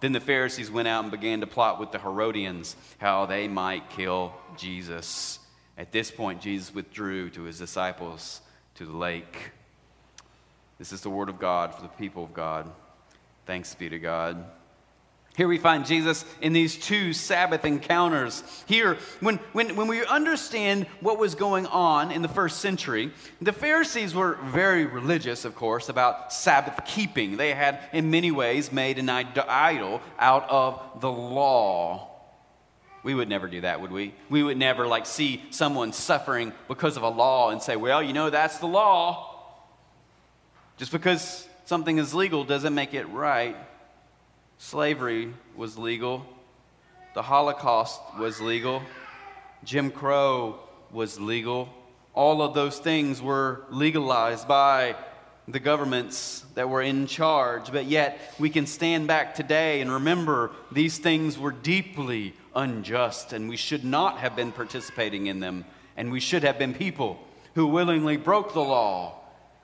Then 0.01 0.13
the 0.13 0.21
Pharisees 0.21 0.71
went 0.71 0.89
out 0.89 1.05
and 1.05 1.11
began 1.11 1.41
to 1.41 1.47
plot 1.47 1.81
with 1.81 1.91
the 1.91 1.99
Herodians 1.99 2.77
how 2.99 3.25
they 3.25 3.49
might 3.49 3.89
kill 3.89 4.35
Jesus. 4.59 5.39
At 5.79 5.91
this 5.91 6.11
point, 6.11 6.43
Jesus 6.43 6.75
withdrew 6.75 7.31
to 7.31 7.45
his 7.45 7.59
disciples 7.59 8.43
to 8.79 8.87
the 8.87 8.97
lake. 8.97 9.51
This 10.79 10.93
is 10.93 11.01
the 11.01 11.11
word 11.11 11.29
of 11.29 11.41
God 11.41 11.75
for 11.75 11.83
the 11.83 11.89
people 11.89 12.23
of 12.23 12.33
God. 12.33 12.71
Thanks 13.45 13.75
be 13.75 13.89
to 13.89 13.99
God. 13.99 14.45
Here 15.37 15.49
we 15.49 15.59
find 15.59 15.85
Jesus 15.85 16.25
in 16.41 16.53
these 16.53 16.77
two 16.77 17.13
Sabbath 17.13 17.65
encounters. 17.65 18.45
Here, 18.69 18.99
when, 19.19 19.39
when, 19.53 19.75
when 19.75 19.89
we 19.89 20.07
understand 20.07 20.87
what 21.01 21.19
was 21.19 21.35
going 21.35 21.67
on 21.67 22.13
in 22.13 22.23
the 22.23 22.29
first 22.29 22.61
century, 22.61 23.11
the 23.41 23.53
Pharisees 23.53 24.15
were 24.15 24.39
very 24.45 24.87
religious, 24.87 25.45
of 25.45 25.57
course, 25.57 25.89
about 25.89 26.33
Sabbath 26.33 26.85
keeping. 26.85 27.37
They 27.37 27.55
had, 27.55 27.81
in 27.93 28.13
many 28.13 28.31
ways, 28.31 28.71
made 28.71 29.01
an 29.01 29.09
idol 29.09 30.01
out 30.21 30.49
of 30.49 31.01
the 31.01 31.11
law. 31.11 32.18
We 33.09 33.15
would 33.15 33.31
never 33.31 33.49
do 33.49 33.63
that, 33.63 33.81
would 33.81 33.91
we? 33.91 34.13
We 34.29 34.43
would 34.43 34.59
never, 34.59 34.87
like, 34.87 35.07
see 35.07 35.43
someone 35.49 35.95
suffering 35.95 36.53
because 36.69 36.99
of 36.99 37.05
a 37.05 37.09
law 37.09 37.49
and 37.49 37.63
say, 37.63 37.75
well, 37.75 38.03
you 38.03 38.13
know, 38.13 38.29
that's 38.29 38.59
the 38.59 38.67
law. 38.67 39.35
Just 40.77 40.93
because 40.93 41.49
something 41.65 41.97
is 41.97 42.13
legal 42.13 42.45
doesn't 42.45 42.75
make 42.75 42.93
it 42.93 43.09
right. 43.09 43.57
Slavery 44.59 45.33
was 45.57 45.79
legal. 45.79 46.27
The 47.15 47.23
Holocaust 47.23 47.99
was 48.19 48.43
legal. 48.43 48.83
Jim 49.65 49.91
Crow 49.91 50.59
was 50.93 51.19
legal. 51.19 51.71
All 52.13 52.43
of 52.43 52.53
those 52.53 52.79
things 52.79 53.23
were 53.23 53.63
legalized 53.71 54.47
by 54.47 54.97
the 55.49 55.61
governments 55.61 56.45
that 56.57 56.69
were 56.69 56.83
in 56.83 57.07
charge. 57.07 57.73
But 57.73 57.87
yet, 57.87 58.35
we 58.39 58.51
can 58.51 58.67
stand 58.67 59.07
back 59.07 59.35
today 59.35 59.81
and 59.81 59.91
remember 59.91 60.51
these 60.71 60.99
things 60.99 61.39
were 61.39 61.53
deeply 61.53 62.35
unjust, 62.59 63.33
and 63.33 63.49
we 63.49 63.57
should 63.57 63.85
not 63.85 64.19
have 64.19 64.37
been 64.37 64.53
participating 64.53 65.29
in 65.29 65.41
them. 65.41 65.65
And 65.97 66.13
we 66.13 66.21
should 66.21 66.43
have 66.43 66.59
been 66.59 66.75
people 66.75 67.19
who 67.55 67.67
willingly 67.67 68.17
broke 68.17 68.53
the 68.53 68.61
law 68.61 69.15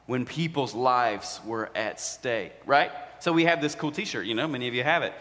when 0.07 0.25
people's 0.25 0.75
lives 0.75 1.41
were 1.45 1.71
at 1.75 2.01
stake, 2.01 2.53
right? 2.67 2.91
So 3.19 3.33
we 3.33 3.45
have 3.45 3.61
this 3.61 3.75
cool 3.75 3.91
t 3.91 4.05
shirt, 4.05 4.27
you 4.27 4.35
know, 4.35 4.49
many 4.49 4.69
of 4.69 4.75
you 4.75 4.83
have 4.83 5.03
it. 5.03 5.13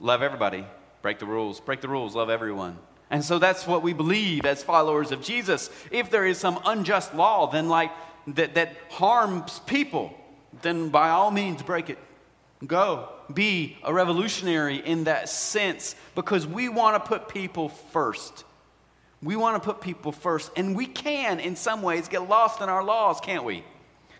Love 0.00 0.22
everybody, 0.22 0.64
break 1.02 1.18
the 1.18 1.26
rules, 1.26 1.60
break 1.60 1.80
the 1.80 1.88
rules, 1.88 2.14
love 2.14 2.30
everyone. 2.30 2.78
And 3.10 3.24
so 3.24 3.38
that's 3.38 3.66
what 3.66 3.82
we 3.82 3.92
believe 3.92 4.46
as 4.46 4.62
followers 4.62 5.10
of 5.10 5.22
Jesus. 5.22 5.70
If 5.90 6.10
there 6.10 6.26
is 6.26 6.38
some 6.38 6.60
unjust 6.64 7.14
law, 7.14 7.50
then 7.50 7.68
like 7.68 7.90
that, 8.28 8.54
that 8.54 8.76
harms 8.90 9.60
people, 9.66 10.14
then 10.62 10.90
by 10.90 11.10
all 11.10 11.30
means 11.30 11.62
break 11.62 11.90
it. 11.90 11.98
Go. 12.66 13.08
Be 13.32 13.78
a 13.82 13.92
revolutionary 13.92 14.76
in 14.76 15.04
that 15.04 15.28
sense 15.28 15.94
because 16.14 16.46
we 16.46 16.68
want 16.68 17.02
to 17.02 17.08
put 17.08 17.28
people 17.28 17.68
first. 17.68 18.44
We 19.22 19.36
want 19.36 19.62
to 19.62 19.66
put 19.66 19.80
people 19.80 20.12
first. 20.12 20.50
And 20.56 20.76
we 20.76 20.86
can, 20.86 21.40
in 21.40 21.56
some 21.56 21.82
ways, 21.82 22.08
get 22.08 22.28
lost 22.28 22.60
in 22.60 22.68
our 22.68 22.84
laws, 22.84 23.20
can't 23.20 23.44
we? 23.44 23.64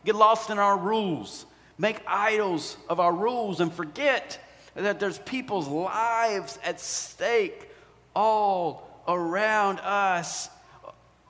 Get 0.05 0.15
lost 0.15 0.51
in 0.51 0.59
our 0.59 0.79
rules 0.79 1.47
make 1.81 2.03
idols 2.07 2.77
of 2.91 3.01
our 3.01 3.13
rules 3.13 3.61
and 3.61 3.73
forget 3.73 4.39
that 4.75 5.01
there's 5.01 5.19
people's 5.21 5.67
lives 5.67 6.59
at 6.63 6.79
stake 6.79 7.71
all 8.15 9.03
around 9.09 9.81
us. 9.81 10.51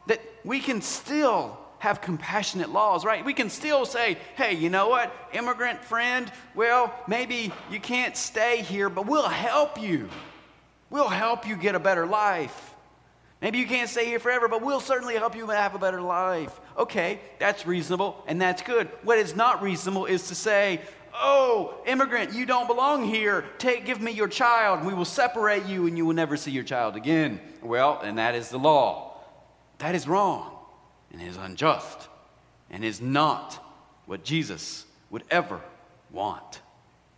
That 0.09 0.21
we 0.45 0.59
can 0.59 0.83
still 0.83 1.57
have 1.81 2.01
compassionate 2.01 2.71
laws, 2.71 3.05
right? 3.05 3.25
We 3.25 3.35
can 3.35 3.51
still 3.51 3.85
say, 3.85 4.19
hey, 4.37 4.55
you 4.55 4.71
know 4.71 4.89
what, 4.89 5.13
immigrant 5.33 5.83
friend, 5.83 6.31
well, 6.55 6.95
maybe 7.09 7.53
you 7.71 7.81
can't 7.81 8.17
stay 8.17 8.63
here, 8.63 8.89
but 8.89 9.07
we'll 9.07 9.29
help 9.29 9.81
you. 9.81 10.09
We'll 10.91 11.09
help 11.09 11.49
you 11.49 11.57
get 11.57 11.75
a 11.75 11.81
better 11.81 12.07
life. 12.07 12.75
Maybe 13.41 13.59
you 13.59 13.67
can't 13.67 13.89
stay 13.89 14.05
here 14.05 14.19
forever, 14.19 14.49
but 14.49 14.63
we'll 14.63 14.81
certainly 14.81 15.17
help 15.17 15.35
you 15.35 15.47
have 15.47 15.75
a 15.75 15.79
better 15.79 16.03
life. 16.03 16.61
Okay, 16.77 17.21
that's 17.39 17.67
reasonable 17.67 18.23
and 18.27 18.41
that's 18.41 18.61
good. 18.61 18.89
What 19.03 19.19
is 19.19 19.35
not 19.35 19.63
reasonable 19.63 20.05
is 20.05 20.29
to 20.29 20.35
say, 20.35 20.81
Oh, 21.15 21.75
immigrant, 21.87 22.35
you 22.35 22.47
don't 22.47 22.67
belong 22.67 23.05
here. 23.05 23.45
Take, 23.59 23.85
give 23.85 24.01
me 24.01 24.13
your 24.13 24.29
child, 24.29 24.85
we 24.85 24.95
will 24.95 25.05
separate 25.05 25.67
you, 25.67 25.87
and 25.87 25.97
you 25.97 26.07
will 26.07 26.15
never 26.15 26.37
see 26.37 26.51
your 26.51 26.63
child 26.63 26.95
again. 26.95 27.41
Well, 27.63 28.01
and 28.01 28.19
that 28.19 28.35
is 28.35 28.49
the 28.49 28.59
law. 28.59 29.19
That 29.79 29.95
is 29.95 30.07
wrong, 30.07 30.53
and 31.13 31.21
is 31.21 31.37
unjust, 31.37 32.09
and 32.71 32.85
is 32.85 33.01
not 33.01 33.59
what 34.07 34.25
Jesus 34.25 34.87
would 35.11 35.25
ever 35.31 35.61
want. 36.11 36.61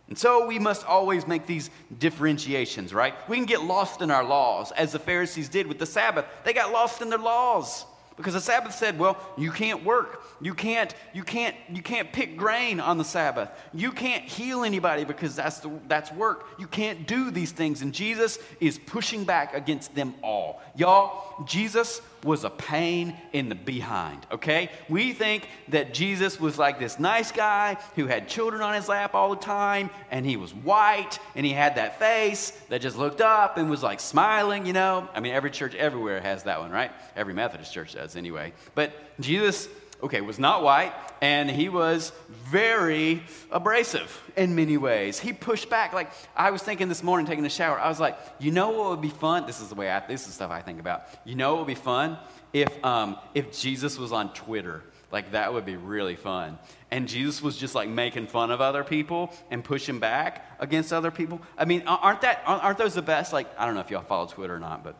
And 0.09 0.17
so 0.17 0.45
we 0.45 0.59
must 0.59 0.85
always 0.85 1.25
make 1.25 1.47
these 1.47 1.69
differentiations, 1.97 2.93
right? 2.93 3.13
We 3.29 3.37
can 3.37 3.45
get 3.45 3.63
lost 3.63 4.01
in 4.01 4.11
our 4.11 4.23
laws, 4.23 4.71
as 4.73 4.91
the 4.91 4.99
Pharisees 4.99 5.49
did 5.49 5.65
with 5.65 5.79
the 5.79 5.85
Sabbath. 5.85 6.25
They 6.43 6.53
got 6.53 6.71
lost 6.71 7.01
in 7.01 7.09
their 7.09 7.19
laws. 7.19 7.85
Because 8.15 8.33
the 8.35 8.41
Sabbath 8.41 8.75
said, 8.75 8.99
well, 8.99 9.17
you 9.37 9.49
can't 9.49 9.83
work. 9.83 10.21
You 10.39 10.53
can't, 10.53 10.93
you 11.13 11.23
can't, 11.23 11.55
you 11.73 11.81
can't 11.81 12.13
pick 12.13 12.37
grain 12.37 12.79
on 12.79 12.99
the 12.99 13.03
Sabbath. 13.03 13.49
You 13.73 13.91
can't 13.91 14.23
heal 14.23 14.63
anybody 14.63 15.03
because 15.03 15.35
that's, 15.35 15.59
the, 15.61 15.71
that's 15.87 16.11
work. 16.11 16.45
You 16.59 16.67
can't 16.67 17.07
do 17.07 17.31
these 17.31 17.51
things. 17.51 17.81
And 17.81 17.91
Jesus 17.91 18.37
is 18.59 18.77
pushing 18.77 19.23
back 19.23 19.55
against 19.55 19.95
them 19.95 20.13
all. 20.21 20.61
Y'all, 20.75 21.43
Jesus 21.45 22.01
was 22.23 22.43
a 22.43 22.49
pain 22.49 23.15
in 23.33 23.49
the 23.49 23.55
behind, 23.55 24.25
okay? 24.31 24.69
We 24.89 25.13
think 25.13 25.47
that 25.69 25.93
Jesus 25.93 26.39
was 26.39 26.57
like 26.57 26.79
this 26.79 26.99
nice 26.99 27.31
guy 27.31 27.77
who 27.95 28.07
had 28.07 28.27
children 28.27 28.61
on 28.61 28.73
his 28.73 28.87
lap 28.87 29.13
all 29.13 29.29
the 29.29 29.41
time, 29.41 29.89
and 30.11 30.25
he 30.25 30.37
was 30.37 30.53
white, 30.53 31.19
and 31.35 31.45
he 31.45 31.51
had 31.51 31.75
that 31.75 31.99
face 31.99 32.51
that 32.69 32.81
just 32.81 32.97
looked 32.97 33.21
up 33.21 33.57
and 33.57 33.69
was 33.69 33.83
like 33.83 33.99
smiling, 33.99 34.65
you 34.65 34.73
know? 34.73 35.07
I 35.13 35.19
mean, 35.19 35.33
every 35.33 35.51
church 35.51 35.75
everywhere 35.75 36.21
has 36.21 36.43
that 36.43 36.59
one, 36.59 36.71
right? 36.71 36.91
Every 37.15 37.33
Methodist 37.33 37.73
church 37.73 37.93
does 37.93 38.15
anyway. 38.15 38.53
But 38.75 38.93
Jesus 39.19 39.67
okay, 40.03 40.21
was 40.21 40.37
not 40.37 40.61
white, 40.61 40.93
and 41.21 41.49
he 41.49 41.69
was 41.69 42.11
very 42.29 43.23
abrasive 43.51 44.21
in 44.35 44.55
many 44.55 44.77
ways. 44.77 45.19
He 45.19 45.33
pushed 45.33 45.69
back. 45.69 45.93
Like 45.93 46.11
I 46.35 46.51
was 46.51 46.61
thinking 46.61 46.89
this 46.89 47.01
morning, 47.01 47.25
taking 47.25 47.45
a 47.45 47.49
shower, 47.49 47.79
I 47.79 47.89
was 47.89 47.99
like, 47.99 48.17
you 48.39 48.51
know 48.51 48.69
what 48.71 48.89
would 48.91 49.01
be 49.01 49.09
fun? 49.09 49.45
This 49.45 49.61
is 49.61 49.69
the 49.69 49.75
way 49.75 49.89
I, 49.89 50.05
this 50.05 50.27
is 50.27 50.33
stuff 50.33 50.51
I 50.51 50.61
think 50.61 50.79
about. 50.79 51.03
You 51.25 51.35
know 51.35 51.51
what 51.51 51.59
would 51.59 51.67
be 51.67 51.75
fun 51.75 52.17
if 52.51 52.83
um, 52.83 53.17
if 53.33 53.57
Jesus 53.57 53.97
was 53.97 54.11
on 54.11 54.33
Twitter. 54.33 54.83
Like 55.11 55.31
that 55.31 55.53
would 55.53 55.65
be 55.65 55.75
really 55.75 56.15
fun. 56.15 56.57
And 56.89 57.07
Jesus 57.07 57.41
was 57.41 57.55
just 57.55 57.75
like 57.75 57.87
making 57.87 58.27
fun 58.27 58.49
of 58.51 58.61
other 58.61 58.83
people 58.83 59.31
and 59.51 59.63
pushing 59.63 59.99
back 59.99 60.45
against 60.59 60.91
other 60.91 61.11
people. 61.11 61.39
I 61.57 61.65
mean, 61.65 61.83
aren't 61.87 62.21
that 62.21 62.41
aren't 62.45 62.77
those 62.77 62.95
the 62.95 63.01
best? 63.01 63.31
Like 63.31 63.47
I 63.57 63.65
don't 63.65 63.75
know 63.75 63.81
if 63.81 63.91
y'all 63.91 64.01
follow 64.01 64.27
Twitter 64.27 64.55
or 64.55 64.59
not, 64.59 64.83
but 64.83 64.95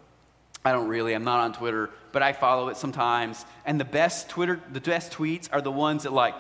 I 0.64 0.72
don't 0.72 0.88
really. 0.88 1.14
I'm 1.14 1.24
not 1.24 1.40
on 1.40 1.54
Twitter, 1.54 1.90
but 2.14 2.22
I 2.22 2.32
follow 2.32 2.70
it 2.70 2.78
sometimes. 2.78 3.46
And 3.66 3.78
the 3.78 3.86
best 3.86 4.30
Twitter, 4.30 4.62
the 4.72 4.80
best 4.80 5.12
tweets 5.12 5.50
are 5.52 5.60
the 5.60 5.72
ones 5.72 6.04
that 6.04 6.14
like 6.14 6.36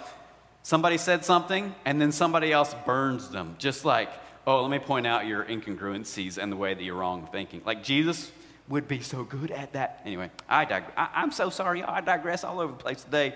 somebody 0.61 0.97
said 0.97 1.25
something 1.25 1.75
and 1.83 1.99
then 1.99 2.13
somebody 2.13 2.53
else 2.53 2.73
burns 2.85 3.29
them. 3.29 3.55
Just 3.59 3.83
like, 3.83 4.09
oh, 4.47 4.61
let 4.61 4.71
me 4.71 4.79
point 4.79 5.05
out 5.05 5.25
your 5.25 5.43
incongruencies 5.43 6.37
and 6.37 6.49
the 6.49 6.55
way 6.55 6.73
that 6.73 6.83
you're 6.83 6.95
wrong 6.95 7.27
thinking. 7.31 7.61
Like 7.65 7.83
Jesus 7.83 8.31
would 8.69 8.87
be 8.87 9.01
so 9.01 9.23
good 9.23 9.51
at 9.51 9.73
that. 9.73 10.01
Anyway, 10.05 10.31
I 10.47 10.63
dig- 10.63 10.83
I, 10.95 11.09
I'm 11.15 11.31
so 11.31 11.49
sorry. 11.49 11.83
I 11.83 11.99
digress 11.99 12.43
all 12.43 12.61
over 12.61 12.71
the 12.71 12.77
place 12.77 13.03
today. 13.03 13.33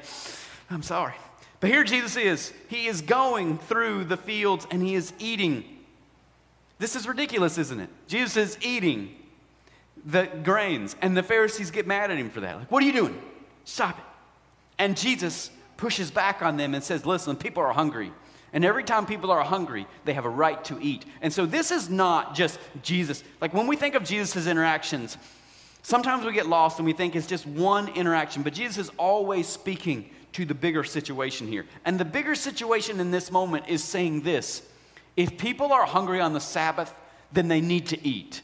I'm 0.69 0.83
sorry. 0.83 1.15
But 1.59 1.71
here 1.71 1.83
Jesus 1.83 2.15
is. 2.15 2.53
He 2.69 2.85
is 2.85 3.01
going 3.01 3.57
through 3.57 4.05
the 4.05 4.17
fields 4.17 4.67
and 4.69 4.81
he 4.81 4.93
is 4.93 5.11
eating. 5.17 5.65
This 6.77 6.95
is 6.95 7.07
ridiculous, 7.07 7.57
isn't 7.57 7.79
it? 7.79 7.89
Jesus 8.07 8.37
is 8.37 8.57
eating 8.61 9.15
the 10.07 10.29
grains. 10.43 10.95
And 11.01 11.15
the 11.15 11.21
Pharisees 11.21 11.69
get 11.69 11.85
mad 11.85 12.09
at 12.09 12.17
him 12.17 12.29
for 12.29 12.39
that. 12.39 12.57
Like, 12.57 12.71
what 12.71 12.81
are 12.81 12.85
you 12.85 12.93
doing? 12.93 13.21
Stop 13.65 13.99
it. 13.99 14.05
And 14.79 14.97
Jesus 14.97 15.51
pushes 15.75 16.09
back 16.09 16.41
on 16.41 16.57
them 16.57 16.73
and 16.73 16.83
says, 16.83 17.05
Listen, 17.05 17.35
people 17.35 17.61
are 17.61 17.73
hungry. 17.73 18.11
And 18.53 18.63
every 18.63 18.83
time 18.83 19.05
people 19.05 19.29
are 19.29 19.43
hungry, 19.43 19.85
they 20.05 20.13
have 20.13 20.25
a 20.25 20.29
right 20.29 20.63
to 20.65 20.81
eat. 20.81 21.05
And 21.21 21.31
so 21.31 21.45
this 21.45 21.69
is 21.69 21.89
not 21.89 22.33
just 22.33 22.59
Jesus. 22.81 23.23
Like 23.41 23.53
when 23.53 23.67
we 23.67 23.75
think 23.75 23.93
of 23.93 24.03
Jesus' 24.03 24.47
interactions, 24.47 25.17
sometimes 25.83 26.25
we 26.25 26.31
get 26.31 26.47
lost 26.47 26.79
and 26.79 26.85
we 26.85 26.93
think 26.93 27.15
it's 27.15 27.27
just 27.27 27.45
one 27.45 27.89
interaction, 27.89 28.43
but 28.43 28.53
Jesus 28.53 28.77
is 28.77 28.91
always 28.97 29.47
speaking 29.47 30.09
to 30.33 30.45
the 30.45 30.55
bigger 30.55 30.85
situation 30.85 31.47
here. 31.47 31.65
And 31.83 31.99
the 31.99 32.05
bigger 32.05 32.35
situation 32.35 33.01
in 33.01 33.11
this 33.11 33.31
moment 33.31 33.65
is 33.67 33.83
saying 33.83 34.21
this 34.21 34.63
if 35.17 35.37
people 35.37 35.73
are 35.73 35.85
hungry 35.85 36.21
on 36.21 36.31
the 36.31 36.39
Sabbath, 36.39 36.93
then 37.33 37.49
they 37.49 37.59
need 37.59 37.87
to 37.87 38.07
eat. 38.07 38.41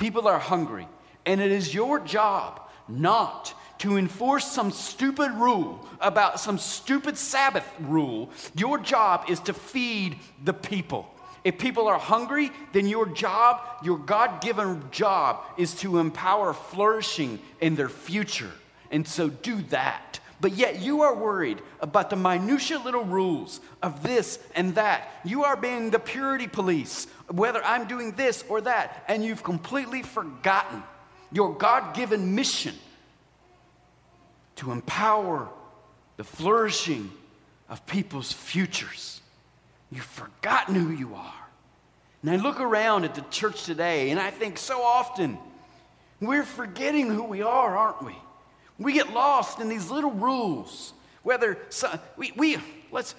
People 0.00 0.26
are 0.26 0.40
hungry. 0.40 0.88
And 1.24 1.40
it 1.40 1.52
is 1.52 1.72
your 1.72 2.00
job 2.00 2.62
not 2.88 3.54
to 3.78 3.96
enforce 3.96 4.50
some 4.50 4.72
stupid 4.72 5.30
rule 5.32 5.86
about 6.00 6.40
some 6.40 6.58
stupid 6.58 7.16
Sabbath 7.16 7.66
rule. 7.80 8.30
Your 8.56 8.78
job 8.78 9.30
is 9.30 9.40
to 9.40 9.54
feed 9.54 10.18
the 10.44 10.52
people. 10.52 11.14
If 11.44 11.58
people 11.58 11.88
are 11.88 11.98
hungry, 11.98 12.50
then 12.72 12.86
your 12.86 13.06
job, 13.06 13.62
your 13.82 13.98
God 13.98 14.42
given 14.42 14.82
job, 14.90 15.42
is 15.56 15.74
to 15.76 15.98
empower 15.98 16.52
flourishing 16.52 17.38
in 17.60 17.76
their 17.76 17.88
future. 17.88 18.50
And 18.90 19.06
so 19.06 19.28
do 19.28 19.62
that. 19.70 20.19
But 20.40 20.52
yet 20.52 20.80
you 20.80 21.02
are 21.02 21.14
worried 21.14 21.60
about 21.80 22.10
the 22.10 22.16
minutiae 22.16 22.78
little 22.78 23.04
rules 23.04 23.60
of 23.82 24.02
this 24.02 24.38
and 24.54 24.74
that. 24.74 25.10
You 25.24 25.44
are 25.44 25.56
being 25.56 25.90
the 25.90 25.98
purity 25.98 26.46
police, 26.46 27.06
whether 27.28 27.62
I'm 27.62 27.86
doing 27.86 28.12
this 28.12 28.44
or 28.48 28.62
that, 28.62 29.04
and 29.08 29.24
you've 29.24 29.42
completely 29.42 30.02
forgotten 30.02 30.82
your 31.30 31.54
God 31.54 31.94
given 31.94 32.34
mission 32.34 32.74
to 34.56 34.72
empower 34.72 35.48
the 36.16 36.24
flourishing 36.24 37.10
of 37.68 37.86
people's 37.86 38.32
futures. 38.32 39.20
You've 39.90 40.04
forgotten 40.04 40.74
who 40.74 40.90
you 40.90 41.14
are. 41.14 41.34
And 42.22 42.30
I 42.30 42.36
look 42.36 42.60
around 42.60 43.04
at 43.04 43.14
the 43.14 43.24
church 43.30 43.64
today, 43.64 44.10
and 44.10 44.20
I 44.20 44.30
think 44.30 44.58
so 44.58 44.82
often 44.82 45.38
we're 46.20 46.44
forgetting 46.44 47.08
who 47.08 47.24
we 47.24 47.42
are, 47.42 47.76
aren't 47.76 48.04
we? 48.04 48.14
We 48.80 48.94
get 48.94 49.12
lost 49.12 49.60
in 49.60 49.68
these 49.68 49.90
little 49.90 50.10
rules. 50.10 50.94
Whether 51.22 51.58
we, 52.16 52.32
we 52.34 52.56
let's 52.90 53.14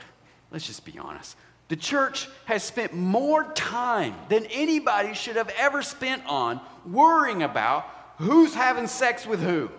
let's 0.51 0.65
just 0.65 0.83
be 0.83 0.97
honest. 0.97 1.37
The 1.69 1.75
church 1.77 2.27
has 2.45 2.63
spent 2.63 2.93
more 2.93 3.45
time 3.53 4.15
than 4.27 4.45
anybody 4.47 5.13
should 5.13 5.37
have 5.37 5.49
ever 5.57 5.81
spent 5.81 6.23
on 6.25 6.59
worrying 6.85 7.43
about 7.43 7.85
who's 8.17 8.53
having 8.53 8.87
sex 8.87 9.25
with 9.25 9.41
who. 9.41 9.69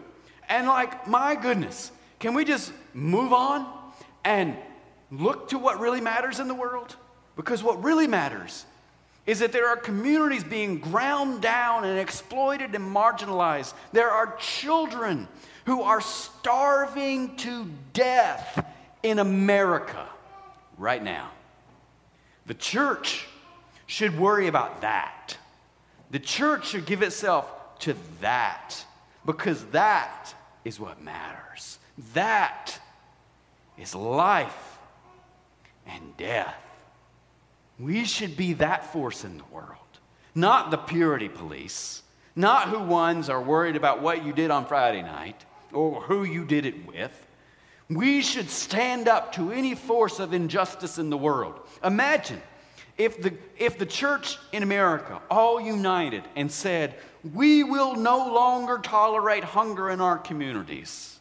And 0.49 0.67
like, 0.67 1.07
my 1.07 1.35
goodness, 1.35 1.93
can 2.19 2.33
we 2.33 2.47
just 2.47 2.73
move 2.95 3.35
on 3.35 3.71
and 4.25 4.57
look 5.11 5.49
to 5.49 5.59
what 5.59 5.81
really 5.81 6.01
matters 6.01 6.41
in 6.41 6.49
the 6.49 6.55
world? 6.55 6.97
Because 7.37 7.63
what 7.63 7.83
really 7.85 8.07
matters 8.07 8.65
is 9.27 9.39
that 9.39 9.53
there 9.53 9.69
are 9.69 9.77
communities 9.77 10.43
being 10.43 10.79
ground 10.79 11.43
down 11.43 11.85
and 11.85 11.99
exploited 11.99 12.75
and 12.75 12.95
marginalized. 12.95 13.75
There 13.93 14.11
are 14.11 14.37
children 14.37 15.29
who 15.65 15.83
are 15.83 16.01
starving 16.01 17.37
to 17.37 17.67
death 17.93 18.67
in 19.03 19.21
America 19.21 20.07
right 20.77 21.03
now. 21.03 21.31
The 22.47 22.55
church 22.55 23.27
should 23.87 24.19
worry 24.19 24.49
about 24.49 24.81
that. 24.81 25.37
The 26.11 26.19
church 26.19 26.69
should 26.69 26.87
give 26.87 27.03
itself 27.03 27.51
to 27.81 27.95
that 28.21 28.85
because 29.25 29.65
that 29.67 30.35
is 30.65 30.81
what 30.81 31.01
matters. 31.01 31.79
That 32.15 32.79
is 33.79 33.95
life 33.95 34.79
and 35.87 36.17
death. 36.17 36.57
We 37.83 38.05
should 38.05 38.37
be 38.37 38.53
that 38.55 38.93
force 38.93 39.25
in 39.25 39.39
the 39.39 39.45
world, 39.51 39.77
not 40.37 40.71
the 40.71 40.77
purity 40.77 41.29
police, 41.29 42.03
not 42.37 42.69
who 42.69 42.79
ones 42.79 43.29
are 43.29 43.43
worried 43.43 43.75
about 43.75 44.01
what 44.01 44.25
you 44.25 44.33
did 44.33 44.53
on 44.53 44.67
Friday 44.67 45.03
night 45.03 45.45
or 45.73 46.01
who 46.01 46.23
you 46.23 46.45
did 46.45 46.65
it 46.65 46.87
with. 46.87 47.11
We 47.91 48.23
should 48.23 48.49
stand 48.49 49.09
up 49.09 49.33
to 49.33 49.51
any 49.51 49.75
force 49.75 50.21
of 50.21 50.33
injustice 50.33 50.99
in 50.99 51.11
the 51.11 51.17
world. 51.17 51.59
Imagine 51.83 52.41
if 52.99 53.21
the, 53.21 53.35
if 53.59 53.79
the 53.79 53.87
church 53.87 54.39
in 54.53 54.63
America 54.63 55.21
all 55.29 55.61
united 55.61 56.23
and 56.37 56.53
said, 56.53 56.95
We 57.35 57.65
will 57.65 57.97
no 57.97 58.33
longer 58.33 58.79
tolerate 58.79 59.43
hunger 59.43 59.91
in 59.91 60.01
our 60.01 60.19
communities. 60.19 61.19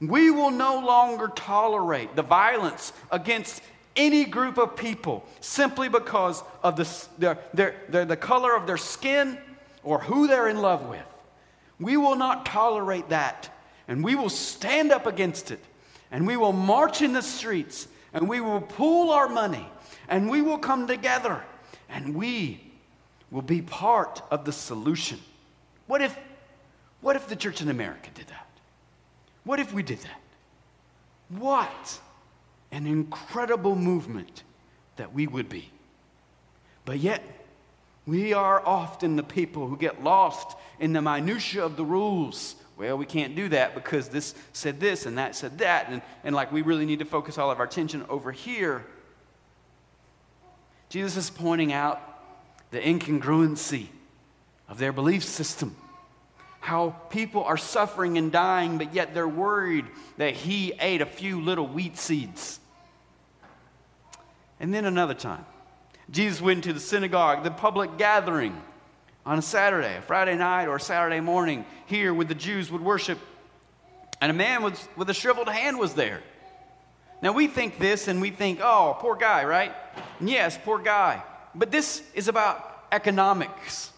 We 0.00 0.30
will 0.30 0.50
no 0.50 0.80
longer 0.80 1.28
tolerate 1.28 2.16
the 2.16 2.22
violence 2.22 2.94
against 3.10 3.62
any 3.96 4.24
group 4.24 4.58
of 4.58 4.76
people 4.76 5.24
simply 5.40 5.88
because 5.88 6.42
of 6.62 6.76
the, 6.76 7.06
their, 7.18 7.38
their, 7.52 7.74
their, 7.88 8.04
the 8.04 8.16
color 8.16 8.56
of 8.56 8.66
their 8.66 8.76
skin 8.76 9.38
or 9.82 9.98
who 9.98 10.26
they're 10.26 10.48
in 10.48 10.60
love 10.60 10.88
with. 10.88 11.04
We 11.78 11.96
will 11.96 12.16
not 12.16 12.46
tolerate 12.46 13.08
that. 13.10 13.50
And 13.86 14.02
we 14.02 14.14
will 14.14 14.30
stand 14.30 14.92
up 14.92 15.06
against 15.06 15.50
it. 15.50 15.60
And 16.10 16.26
we 16.26 16.36
will 16.36 16.52
march 16.52 17.02
in 17.02 17.12
the 17.12 17.22
streets. 17.22 17.88
And 18.12 18.28
we 18.28 18.40
will 18.40 18.60
pool 18.60 19.10
our 19.10 19.28
money. 19.28 19.66
And 20.08 20.30
we 20.30 20.40
will 20.40 20.58
come 20.58 20.86
together. 20.86 21.42
And 21.88 22.14
we 22.14 22.60
will 23.30 23.42
be 23.42 23.60
part 23.60 24.22
of 24.30 24.44
the 24.44 24.52
solution. 24.52 25.18
What 25.86 26.00
if, 26.00 26.16
what 27.00 27.16
if 27.16 27.28
the 27.28 27.36
church 27.36 27.60
in 27.60 27.68
America 27.68 28.08
did 28.14 28.28
that? 28.28 28.46
What 29.44 29.60
if 29.60 29.74
we 29.74 29.82
did 29.82 29.98
that? 29.98 30.20
What 31.28 32.00
an 32.74 32.88
incredible 32.88 33.76
movement 33.76 34.42
that 34.96 35.14
we 35.14 35.28
would 35.28 35.48
be. 35.48 35.70
But 36.84 36.98
yet, 36.98 37.22
we 38.04 38.32
are 38.32 38.60
often 38.66 39.14
the 39.14 39.22
people 39.22 39.68
who 39.68 39.76
get 39.76 40.02
lost 40.02 40.56
in 40.80 40.92
the 40.92 41.00
minutiae 41.00 41.64
of 41.64 41.76
the 41.76 41.84
rules. 41.84 42.56
Well, 42.76 42.98
we 42.98 43.06
can't 43.06 43.36
do 43.36 43.48
that 43.50 43.76
because 43.76 44.08
this 44.08 44.34
said 44.52 44.80
this 44.80 45.06
and 45.06 45.16
that 45.18 45.36
said 45.36 45.58
that. 45.58 45.88
And, 45.88 46.02
and 46.24 46.34
like 46.34 46.50
we 46.50 46.62
really 46.62 46.84
need 46.84 46.98
to 46.98 47.04
focus 47.04 47.38
all 47.38 47.52
of 47.52 47.60
our 47.60 47.64
attention 47.64 48.04
over 48.08 48.32
here. 48.32 48.84
Jesus 50.88 51.16
is 51.16 51.30
pointing 51.30 51.72
out 51.72 52.00
the 52.72 52.80
incongruency 52.80 53.86
of 54.68 54.78
their 54.78 54.92
belief 54.92 55.22
system 55.22 55.76
how 56.64 56.96
people 57.10 57.44
are 57.44 57.58
suffering 57.58 58.16
and 58.16 58.32
dying, 58.32 58.78
but 58.78 58.94
yet 58.94 59.12
they're 59.12 59.28
worried 59.28 59.84
that 60.16 60.32
he 60.32 60.72
ate 60.80 61.02
a 61.02 61.06
few 61.06 61.38
little 61.42 61.66
wheat 61.66 61.98
seeds. 61.98 62.58
And 64.60 64.72
then 64.72 64.84
another 64.84 65.14
time, 65.14 65.44
Jesus 66.10 66.40
went 66.40 66.64
to 66.64 66.72
the 66.72 66.80
synagogue, 66.80 67.44
the 67.44 67.50
public 67.50 67.98
gathering 67.98 68.60
on 69.26 69.38
a 69.38 69.42
Saturday, 69.42 69.96
a 69.96 70.02
Friday 70.02 70.36
night, 70.36 70.66
or 70.66 70.76
a 70.76 70.80
Saturday 70.80 71.20
morning 71.20 71.64
here 71.86 72.12
where 72.12 72.26
the 72.26 72.34
Jews 72.34 72.70
would 72.70 72.82
worship. 72.82 73.18
And 74.20 74.30
a 74.30 74.34
man 74.34 74.62
with, 74.62 74.88
with 74.96 75.10
a 75.10 75.14
shriveled 75.14 75.48
hand 75.48 75.78
was 75.78 75.94
there. 75.94 76.22
Now 77.22 77.32
we 77.32 77.46
think 77.46 77.78
this 77.78 78.06
and 78.06 78.20
we 78.20 78.30
think, 78.30 78.60
oh, 78.62 78.96
poor 79.00 79.16
guy, 79.16 79.44
right? 79.44 79.72
And 80.20 80.28
yes, 80.28 80.58
poor 80.62 80.78
guy. 80.78 81.22
But 81.54 81.70
this 81.70 82.02
is 82.14 82.28
about 82.28 82.86
economics. 82.92 83.90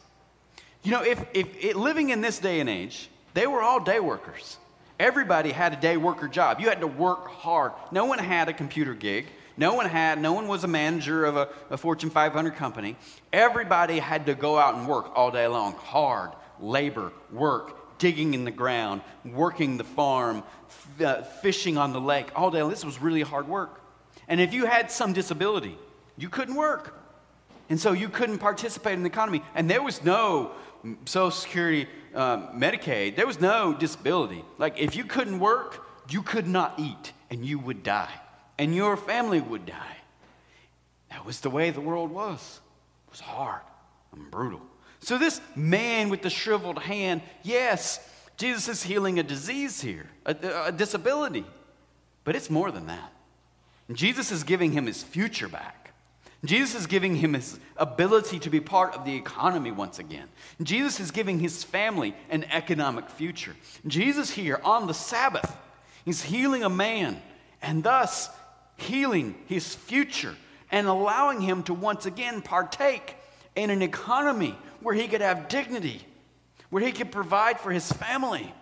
You 0.83 0.93
know, 0.93 1.03
if, 1.03 1.25
if 1.35 1.65
it, 1.65 1.77
living 1.77 2.11
in 2.11 2.21
this 2.21 2.39
day 2.39 2.61
and 2.61 2.71
age, 2.71 3.09
they 3.35 3.47
were 3.47 3.63
all 3.63 3.81
day 3.81 3.99
workers. 3.99 4.57
Everybody 4.99 5.51
had 5.51 5.73
a 5.73 5.77
day 5.77 5.97
worker 5.97 6.29
job. 6.29 6.61
You 6.61 6.69
had 6.69 6.81
to 6.81 6.87
work 6.87 7.29
hard. 7.29 7.73
No 7.91 8.07
one 8.07 8.19
had 8.19 8.49
a 8.49 8.53
computer 8.53 8.95
gig. 8.95 9.27
No 9.57 9.75
one 9.75 9.87
had, 9.87 10.21
no 10.21 10.33
one 10.33 10.49
was 10.49 10.65
a 10.65 10.69
manager 10.69 11.25
of 11.25 11.37
a, 11.37 11.49
a 11.71 11.77
Fortune 11.77 12.11
500 12.11 12.55
company. 12.57 12.97
Everybody 13.33 13.99
had 13.99 14.27
to 14.27 14.35
go 14.35 14.59
out 14.59 14.75
and 14.75 14.87
work 14.87 15.13
all 15.15 15.31
day 15.31 15.47
long. 15.47 15.75
Hard 15.75 16.33
labor, 16.61 17.13
work, 17.33 17.99
digging 17.99 18.35
in 18.35 18.45
the 18.45 18.51
ground, 18.51 19.01
working 19.25 19.77
the 19.77 19.85
farm, 19.85 20.43
f- 20.69 21.01
uh, 21.03 21.23
fishing 21.23 21.79
on 21.79 21.93
the 21.93 22.01
lake 22.01 22.29
all 22.35 22.51
day. 22.51 22.67
This 22.69 22.85
was 22.85 23.01
really 23.01 23.23
hard 23.23 23.49
work. 23.49 23.81
And 24.29 24.41
if 24.41 24.53
you 24.53 24.67
had 24.67 24.91
some 24.91 25.13
disability, 25.13 25.79
you 26.17 26.29
couldn't 26.29 26.55
work. 26.55 26.95
And 27.69 27.81
so 27.81 27.93
you 27.93 28.09
couldn't 28.09 28.39
participate 28.39 28.95
in 28.95 29.03
the 29.03 29.09
economy. 29.09 29.43
And 29.55 29.69
there 29.69 29.83
was 29.83 30.05
no 30.05 30.53
Social 31.05 31.31
Security, 31.31 31.89
um, 32.15 32.61
Medicaid, 32.61 33.17
there 33.17 33.27
was 33.27 33.41
no 33.41 33.75
disability. 33.75 34.45
Like 34.59 34.79
if 34.79 34.95
you 34.95 35.05
couldn't 35.05 35.41
work, 35.41 35.85
you 36.09 36.23
could 36.23 36.47
not 36.47 36.79
eat 36.79 37.13
and 37.31 37.45
you 37.45 37.59
would 37.59 37.83
die. 37.83 38.13
And 38.59 38.75
your 38.75 38.97
family 38.97 39.41
would 39.41 39.67
die. 39.67 39.97
That 41.11 41.25
was 41.25 41.41
the 41.41 41.51
way 41.51 41.71
the 41.71 41.81
world 41.81 42.11
was. 42.11 42.61
It 43.07 43.11
was 43.11 43.21
hard 43.21 43.63
and 44.13 44.31
brutal. 44.31 44.61
So 45.01 45.19
this 45.19 45.41
man 45.55 46.09
with 46.09 46.23
the 46.23 46.31
shriveled 46.31 46.79
hand, 46.79 47.23
yes, 47.43 48.01
Jesus 48.37 48.69
is 48.69 48.83
healing 48.83 49.19
a 49.19 49.23
disease 49.23 49.81
here, 49.81 50.07
a, 50.25 50.35
a 50.67 50.73
disability. 50.73 51.45
But 52.25 52.35
it's 52.35 52.51
more 52.51 52.71
than 52.71 52.87
that. 52.87 53.13
Jesus 53.93 54.33
is 54.33 54.43
giving 54.43 54.73
him 54.73 54.87
his 54.87 55.03
future 55.03 55.49
back. 55.49 55.87
Jesus 56.45 56.81
is 56.81 56.87
giving 56.87 57.17
him 57.17 57.35
his 57.35 57.59
ability 57.77 58.39
to 58.41 58.51
be 58.51 58.61
part 58.61 58.95
of 58.95 59.05
the 59.05 59.15
economy 59.15 59.71
once 59.71 59.99
again. 59.99 60.29
Jesus 60.63 61.01
is 61.01 61.11
giving 61.11 61.39
his 61.39 61.65
family 61.65 62.15
an 62.31 62.45
economic 62.51 63.09
future. 63.09 63.57
Jesus 63.87 64.31
here 64.31 64.61
on 64.65 64.87
the 64.87 64.95
Sabbath 64.95 65.57
he's 66.05 66.23
healing 66.23 66.63
a 66.63 66.69
man 66.69 67.21
and 67.63 67.83
thus 67.83 68.29
healing 68.77 69.35
his 69.47 69.75
future 69.75 70.35
and 70.71 70.87
allowing 70.87 71.41
him 71.41 71.63
to 71.65 71.75
once 71.75 72.07
again 72.07 72.43
partake 72.43 73.17
in 73.55 73.71
an 73.71 73.83
economy 73.83 74.57
where 74.81 74.95
he 74.95 75.09
could 75.09 75.21
have 75.21 75.49
dignity, 75.49 76.03
where 76.71 76.83
he 76.83 76.93
could 76.93 77.11
provide 77.11 77.59
for 77.59 77.71
his 77.71 77.91
family. 77.93 78.53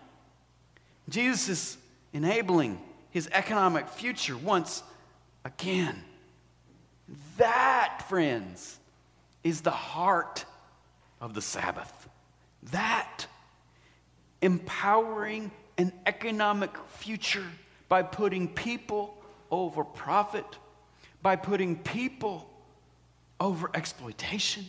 Jesus 1.09 1.49
is 1.49 1.77
enabling 2.13 2.79
his 3.11 3.29
economic 3.31 3.87
future 3.89 4.37
once 4.37 4.83
again. 5.43 6.03
That, 7.37 8.03
friends, 8.09 8.77
is 9.43 9.61
the 9.61 9.71
heart 9.71 10.45
of 11.21 11.33
the 11.33 11.41
Sabbath. 11.41 12.09
That 12.71 13.27
empowering 14.41 15.51
an 15.77 15.91
economic 16.05 16.75
future 16.87 17.45
by 17.89 18.03
putting 18.03 18.47
people 18.47 19.14
over 19.51 19.83
profit, 19.83 20.45
by 21.21 21.35
putting 21.35 21.77
people 21.77 22.49
over 23.39 23.69
exploitation, 23.73 24.65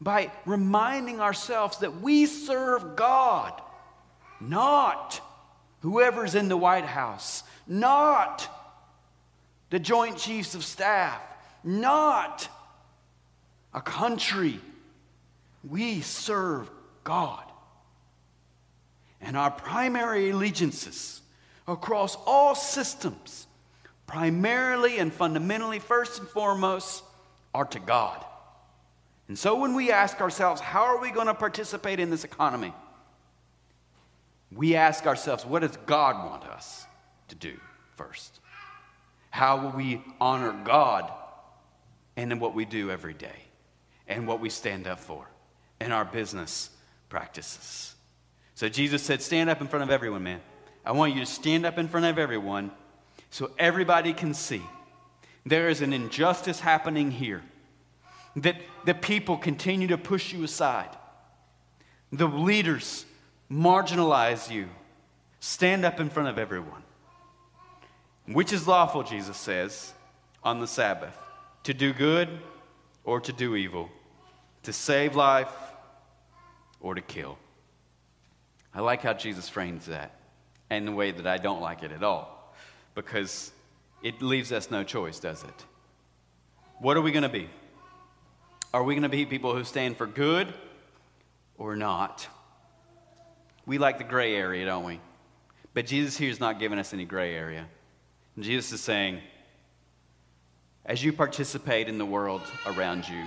by 0.00 0.30
reminding 0.46 1.20
ourselves 1.20 1.78
that 1.78 2.00
we 2.00 2.26
serve 2.26 2.96
God, 2.96 3.60
not 4.40 5.20
whoever's 5.80 6.34
in 6.34 6.48
the 6.48 6.56
White 6.56 6.84
House, 6.84 7.42
not 7.66 8.48
the 9.70 9.78
Joint 9.78 10.18
Chiefs 10.18 10.54
of 10.54 10.64
Staff, 10.64 11.20
not 11.64 12.48
a 13.74 13.80
country. 13.80 14.60
We 15.68 16.00
serve 16.00 16.70
God. 17.04 17.44
And 19.20 19.36
our 19.36 19.50
primary 19.50 20.30
allegiances 20.30 21.20
across 21.68 22.16
all 22.26 22.54
systems, 22.54 23.46
primarily 24.12 24.98
and 24.98 25.10
fundamentally, 25.10 25.78
first 25.78 26.20
and 26.20 26.28
foremost, 26.28 27.02
are 27.54 27.64
to 27.64 27.80
God. 27.80 28.22
And 29.26 29.38
so 29.38 29.58
when 29.58 29.74
we 29.74 29.90
ask 29.90 30.20
ourselves, 30.20 30.60
how 30.60 30.82
are 30.82 31.00
we 31.00 31.10
going 31.10 31.28
to 31.28 31.34
participate 31.34 31.98
in 31.98 32.10
this 32.10 32.22
economy? 32.22 32.74
We 34.54 34.76
ask 34.76 35.06
ourselves, 35.06 35.46
what 35.46 35.60
does 35.60 35.78
God 35.86 36.26
want 36.26 36.44
us 36.44 36.84
to 37.28 37.34
do 37.34 37.54
first? 37.96 38.40
How 39.30 39.62
will 39.62 39.70
we 39.70 40.02
honor 40.20 40.52
God 40.62 41.10
and 42.14 42.30
in 42.30 42.38
what 42.38 42.54
we 42.54 42.66
do 42.66 42.90
every 42.90 43.14
day 43.14 43.46
and 44.06 44.28
what 44.28 44.40
we 44.40 44.50
stand 44.50 44.86
up 44.86 45.00
for 45.00 45.26
in 45.80 45.90
our 45.90 46.04
business 46.04 46.68
practices? 47.08 47.94
So 48.56 48.68
Jesus 48.68 49.02
said, 49.02 49.22
Stand 49.22 49.48
up 49.48 49.62
in 49.62 49.68
front 49.68 49.84
of 49.84 49.90
everyone, 49.90 50.22
man. 50.22 50.42
I 50.84 50.92
want 50.92 51.14
you 51.14 51.20
to 51.20 51.26
stand 51.26 51.64
up 51.64 51.78
in 51.78 51.88
front 51.88 52.04
of 52.04 52.18
everyone 52.18 52.72
so 53.32 53.50
everybody 53.58 54.12
can 54.12 54.34
see 54.34 54.62
there 55.46 55.70
is 55.70 55.80
an 55.80 55.94
injustice 55.94 56.60
happening 56.60 57.10
here, 57.10 57.42
that 58.36 58.56
the 58.84 58.92
people 58.92 59.38
continue 59.38 59.88
to 59.88 59.96
push 59.96 60.34
you 60.34 60.44
aside, 60.44 60.90
the 62.12 62.28
leaders 62.28 63.06
marginalize 63.50 64.50
you. 64.50 64.68
Stand 65.40 65.84
up 65.84 65.98
in 65.98 66.10
front 66.10 66.28
of 66.28 66.38
everyone. 66.38 66.82
Which 68.28 68.52
is 68.52 68.68
lawful, 68.68 69.02
Jesus 69.02 69.38
says, 69.38 69.92
on 70.44 70.60
the 70.60 70.68
Sabbath 70.68 71.16
to 71.64 71.74
do 71.74 71.92
good 71.92 72.28
or 73.02 73.18
to 73.18 73.32
do 73.32 73.56
evil, 73.56 73.88
to 74.64 74.74
save 74.74 75.16
life 75.16 75.48
or 76.80 76.94
to 76.94 77.00
kill. 77.00 77.38
I 78.74 78.82
like 78.82 79.00
how 79.00 79.14
Jesus 79.14 79.48
frames 79.48 79.86
that 79.86 80.14
and 80.68 80.86
the 80.86 80.92
way 80.92 81.10
that 81.10 81.26
I 81.26 81.38
don't 81.38 81.62
like 81.62 81.82
it 81.82 81.92
at 81.92 82.04
all 82.04 82.41
because 82.94 83.52
it 84.02 84.20
leaves 84.22 84.52
us 84.52 84.70
no 84.70 84.84
choice, 84.84 85.18
does 85.18 85.42
it? 85.44 85.64
What 86.78 86.96
are 86.96 87.00
we 87.00 87.12
going 87.12 87.22
to 87.22 87.28
be? 87.28 87.48
Are 88.74 88.82
we 88.82 88.94
going 88.94 89.02
to 89.02 89.08
be 89.08 89.26
people 89.26 89.54
who 89.54 89.64
stand 89.64 89.96
for 89.96 90.06
good 90.06 90.52
or 91.56 91.76
not? 91.76 92.26
We 93.66 93.78
like 93.78 93.98
the 93.98 94.04
gray 94.04 94.34
area, 94.34 94.64
don't 94.64 94.84
we? 94.84 95.00
But 95.74 95.86
Jesus 95.86 96.16
here 96.16 96.30
is 96.30 96.40
not 96.40 96.58
giving 96.58 96.78
us 96.78 96.92
any 96.92 97.04
gray 97.04 97.34
area. 97.34 97.66
Jesus 98.38 98.72
is 98.72 98.80
saying, 98.80 99.20
as 100.84 101.04
you 101.04 101.12
participate 101.12 101.88
in 101.88 101.98
the 101.98 102.06
world 102.06 102.42
around 102.66 103.08
you, 103.08 103.24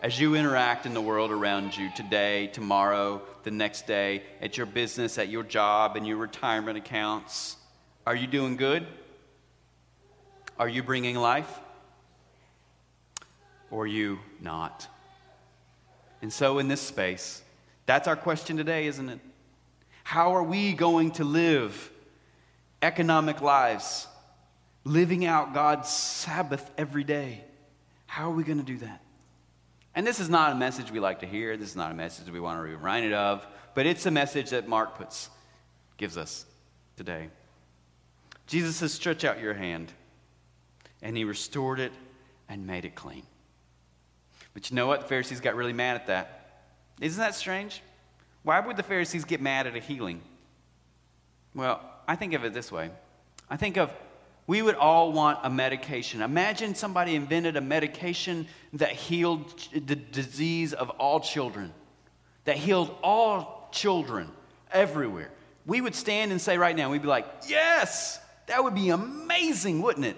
as 0.00 0.18
you 0.20 0.34
interact 0.34 0.86
in 0.86 0.94
the 0.94 1.00
world 1.00 1.30
around 1.30 1.76
you 1.76 1.90
today, 1.94 2.46
tomorrow, 2.48 3.20
the 3.42 3.50
next 3.50 3.86
day, 3.86 4.22
at 4.40 4.56
your 4.56 4.66
business, 4.66 5.18
at 5.18 5.28
your 5.28 5.42
job, 5.42 5.96
and 5.96 6.06
your 6.06 6.16
retirement 6.18 6.78
accounts, 6.78 7.56
are 8.06 8.14
you 8.14 8.26
doing 8.26 8.56
good? 8.56 8.86
Are 10.58 10.68
you 10.68 10.82
bringing 10.82 11.16
life? 11.16 11.50
Or 13.70 13.82
are 13.82 13.86
you 13.86 14.20
not? 14.40 14.86
And 16.22 16.32
so, 16.32 16.58
in 16.58 16.68
this 16.68 16.80
space, 16.80 17.42
that's 17.84 18.08
our 18.08 18.16
question 18.16 18.56
today, 18.56 18.86
isn't 18.86 19.08
it? 19.08 19.18
How 20.04 20.36
are 20.36 20.42
we 20.42 20.72
going 20.72 21.10
to 21.12 21.24
live 21.24 21.90
economic 22.80 23.40
lives, 23.40 24.06
living 24.84 25.26
out 25.26 25.52
God's 25.52 25.88
Sabbath 25.88 26.70
every 26.78 27.04
day? 27.04 27.44
How 28.06 28.30
are 28.30 28.34
we 28.34 28.44
going 28.44 28.58
to 28.58 28.64
do 28.64 28.78
that? 28.78 29.00
And 29.96 30.06
this 30.06 30.20
is 30.20 30.28
not 30.28 30.52
a 30.52 30.54
message 30.54 30.90
we 30.90 31.00
like 31.00 31.20
to 31.20 31.26
hear. 31.26 31.56
This 31.56 31.70
is 31.70 31.76
not 31.76 31.90
a 31.90 31.94
message 31.94 32.30
we 32.30 32.38
want 32.38 32.60
to 32.60 32.64
be 32.64 32.74
reminded 32.74 33.14
of, 33.14 33.44
but 33.74 33.84
it's 33.84 34.06
a 34.06 34.10
message 34.10 34.50
that 34.50 34.68
Mark 34.68 34.96
puts, 34.96 35.28
gives 35.96 36.16
us 36.16 36.46
today. 36.96 37.30
Jesus 38.46 38.76
says, 38.76 38.92
Stretch 38.92 39.24
out 39.24 39.40
your 39.40 39.54
hand. 39.54 39.92
And 41.02 41.16
he 41.16 41.24
restored 41.24 41.80
it 41.80 41.92
and 42.48 42.66
made 42.66 42.84
it 42.84 42.94
clean. 42.94 43.22
But 44.54 44.70
you 44.70 44.76
know 44.76 44.86
what? 44.86 45.02
The 45.02 45.06
Pharisees 45.06 45.40
got 45.40 45.54
really 45.54 45.72
mad 45.72 45.96
at 45.96 46.06
that. 46.06 46.64
Isn't 47.00 47.20
that 47.20 47.34
strange? 47.34 47.82
Why 48.42 48.60
would 48.60 48.76
the 48.76 48.82
Pharisees 48.82 49.24
get 49.24 49.40
mad 49.40 49.66
at 49.66 49.76
a 49.76 49.80
healing? 49.80 50.22
Well, 51.54 51.80
I 52.08 52.16
think 52.16 52.32
of 52.32 52.44
it 52.44 52.54
this 52.54 52.70
way 52.70 52.90
I 53.50 53.56
think 53.56 53.76
of 53.76 53.92
we 54.46 54.62
would 54.62 54.76
all 54.76 55.12
want 55.12 55.40
a 55.42 55.50
medication. 55.50 56.22
Imagine 56.22 56.74
somebody 56.74 57.16
invented 57.16 57.56
a 57.56 57.60
medication 57.60 58.46
that 58.74 58.92
healed 58.92 59.52
the 59.72 59.96
disease 59.96 60.72
of 60.72 60.90
all 60.90 61.18
children, 61.18 61.72
that 62.44 62.56
healed 62.56 62.96
all 63.02 63.68
children 63.72 64.30
everywhere. 64.70 65.30
We 65.66 65.80
would 65.80 65.96
stand 65.96 66.30
and 66.30 66.40
say 66.40 66.58
right 66.58 66.76
now, 66.76 66.90
we'd 66.90 67.02
be 67.02 67.08
like, 67.08 67.26
yes, 67.48 68.20
that 68.46 68.62
would 68.62 68.74
be 68.74 68.90
amazing, 68.90 69.82
wouldn't 69.82 70.06
it? 70.06 70.16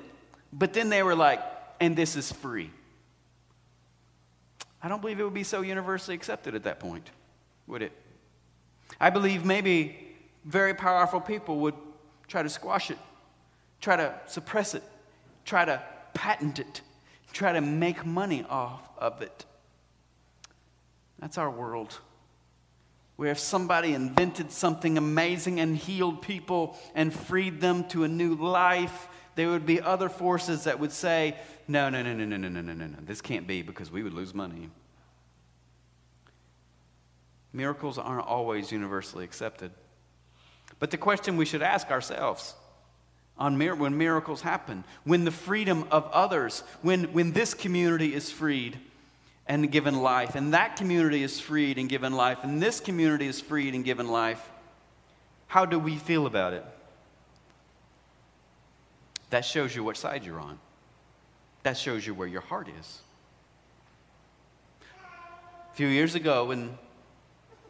But 0.53 0.73
then 0.73 0.89
they 0.89 1.03
were 1.03 1.15
like, 1.15 1.41
and 1.81 1.97
this 1.97 2.17
is 2.17 2.31
free. 2.33 2.71
I 4.83 4.89
don't 4.89 5.01
believe 5.01 5.19
it 5.19 5.25
would 5.25 5.35
be 5.35 5.45
so 5.45 5.63
universally 5.63 6.15
accepted 6.15 6.55
at 6.55 6.65
that 6.65 6.81
point, 6.81 7.11
would 7.67 7.83
it? 7.83 7.93
I 9.01 9.11
believe 9.11 9.45
maybe 9.45 10.17
very 10.45 10.75
powerful 10.75 11.21
people 11.21 11.59
would 11.61 11.75
try 12.27 12.43
to 12.43 12.49
squash 12.49 12.91
it, 12.91 12.99
try 13.81 13.97
to 13.97 14.15
suppress 14.27 14.75
it, 14.75 14.83
try 15.45 15.65
to 15.65 15.83
patent 16.15 16.59
it, 16.59 16.83
try 17.33 17.53
to 17.53 17.61
make 17.61 18.05
money 18.05 18.45
off 18.49 18.89
of 18.99 19.23
it. 19.23 19.45
That's 21.19 21.39
our 21.39 21.51
world. 21.51 21.99
Where 23.19 23.33
if 23.33 23.41
somebody 23.41 23.95
invented 23.95 24.53
something 24.53 24.97
amazing 24.97 25.59
and 25.59 25.77
healed 25.77 26.23
people 26.23 26.79
and 26.95 27.13
freed 27.13 27.61
them 27.61 27.83
to 27.89 28.05
a 28.05 28.09
new 28.09 28.37
life, 28.37 29.09
there 29.35 29.49
would 29.49 29.67
be 29.67 29.81
other 29.81 30.09
forces 30.09 30.65
that 30.65 30.79
would 30.79 30.93
say, 30.93 31.37
no, 31.67 31.89
no, 31.89 32.01
no, 32.01 32.15
no, 32.15 32.25
no, 32.25 32.37
no, 32.37 32.49
no, 32.49 32.61
no, 32.61 32.73
no, 32.75 32.87
no. 32.87 32.99
This 33.01 33.21
can't 33.21 33.45
be 33.45 33.63
because 33.63 33.91
we 33.91 34.05
would 34.05 34.13
lose 34.13 34.35
money. 34.35 34.71
Miracles 37.53 37.99
aren't 37.99 38.25
always 38.25 38.71
universally 38.71 39.25
accepted. 39.25 39.73
But 40.79 40.93
the 40.93 40.97
question 40.97 41.37
we 41.37 41.45
should 41.45 41.61
ask 41.61 41.91
ourselves 41.91 42.55
on 43.37 43.59
mir- 43.59 43.75
when 43.75 43.99
miracles 43.99 44.43
happen, 44.43 44.85
when 45.03 45.25
the 45.25 45.33
freedom 45.33 45.89
of 45.91 46.09
others, 46.13 46.63
when, 46.83 47.13
when 47.13 47.33
this 47.33 47.53
community 47.53 48.15
is 48.15 48.31
freed 48.31 48.79
and 49.49 49.71
given 49.73 50.01
life, 50.03 50.35
and 50.35 50.55
that 50.55 50.77
community 50.77 51.23
is 51.23 51.41
freed 51.41 51.79
and 51.79 51.89
given 51.89 52.13
life, 52.13 52.39
and 52.43 52.63
this 52.63 52.81
community 52.81 53.27
is 53.27 53.41
freed 53.41 53.75
and 53.75 53.85
given 53.85 54.09
life, 54.09 54.51
how 55.47 55.65
do 55.65 55.79
we 55.79 55.97
feel 55.97 56.27
about 56.27 56.53
it? 56.53 56.65
That 59.31 59.45
shows 59.45 59.75
you 59.75 59.83
what 59.83 59.97
side 59.97 60.25
you're 60.25 60.41
on. 60.41 60.59
That 61.63 61.77
shows 61.77 62.07
you 62.07 62.15
where 62.15 62.29
your 62.29 62.43
heart 62.43 62.69
is. 62.79 63.01
A 64.83 65.75
few 65.75 65.89
years 65.89 66.15
ago, 66.15 66.47
when 66.47 66.77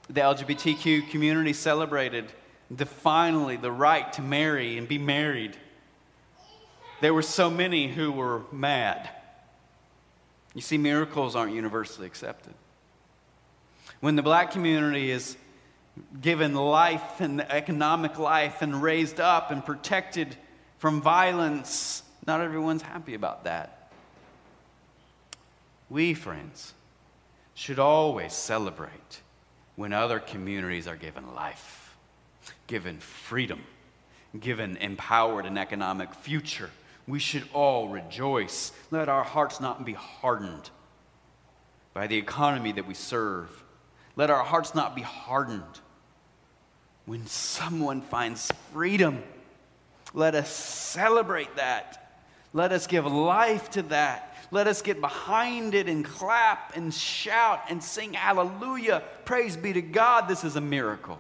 the 0.08 0.20
LGBTQ 0.20 1.10
community 1.10 1.52
celebrated 1.52 2.32
the 2.70 2.86
finally 2.86 3.56
the 3.56 3.72
right 3.72 4.12
to 4.14 4.22
marry 4.22 4.78
and 4.78 4.88
be 4.88 4.98
married. 4.98 5.56
There 7.00 7.14
were 7.14 7.22
so 7.22 7.48
many 7.48 7.88
who 7.88 8.10
were 8.12 8.42
mad. 8.52 9.08
You 10.58 10.62
see, 10.62 10.76
miracles 10.76 11.36
aren't 11.36 11.54
universally 11.54 12.08
accepted. 12.08 12.52
When 14.00 14.16
the 14.16 14.22
black 14.22 14.50
community 14.50 15.12
is 15.12 15.36
given 16.20 16.52
life 16.52 17.20
and 17.20 17.42
economic 17.42 18.18
life 18.18 18.60
and 18.60 18.82
raised 18.82 19.20
up 19.20 19.52
and 19.52 19.64
protected 19.64 20.36
from 20.78 21.00
violence, 21.00 22.02
not 22.26 22.40
everyone's 22.40 22.82
happy 22.82 23.14
about 23.14 23.44
that. 23.44 23.92
We, 25.88 26.12
friends, 26.12 26.74
should 27.54 27.78
always 27.78 28.32
celebrate 28.32 29.20
when 29.76 29.92
other 29.92 30.18
communities 30.18 30.88
are 30.88 30.96
given 30.96 31.36
life, 31.36 31.96
given 32.66 32.98
freedom, 32.98 33.62
given 34.40 34.76
empowered 34.78 35.46
an 35.46 35.56
economic 35.56 36.12
future. 36.14 36.70
We 37.08 37.18
should 37.18 37.48
all 37.54 37.88
rejoice. 37.88 38.70
Let 38.90 39.08
our 39.08 39.24
hearts 39.24 39.60
not 39.60 39.84
be 39.84 39.94
hardened 39.94 40.70
by 41.94 42.06
the 42.06 42.18
economy 42.18 42.70
that 42.72 42.86
we 42.86 42.92
serve. 42.92 43.64
Let 44.14 44.28
our 44.28 44.44
hearts 44.44 44.74
not 44.74 44.94
be 44.94 45.00
hardened 45.00 45.80
when 47.06 47.26
someone 47.26 48.02
finds 48.02 48.52
freedom. 48.72 49.22
Let 50.12 50.34
us 50.34 50.50
celebrate 50.54 51.56
that. 51.56 52.20
Let 52.52 52.72
us 52.72 52.86
give 52.86 53.06
life 53.06 53.70
to 53.70 53.82
that. 53.84 54.36
Let 54.50 54.66
us 54.66 54.82
get 54.82 55.00
behind 55.00 55.74
it 55.74 55.88
and 55.88 56.04
clap 56.04 56.76
and 56.76 56.92
shout 56.92 57.62
and 57.70 57.82
sing 57.82 58.12
hallelujah. 58.12 59.02
Praise 59.24 59.56
be 59.56 59.72
to 59.72 59.82
God. 59.82 60.28
This 60.28 60.44
is 60.44 60.56
a 60.56 60.60
miracle. 60.60 61.18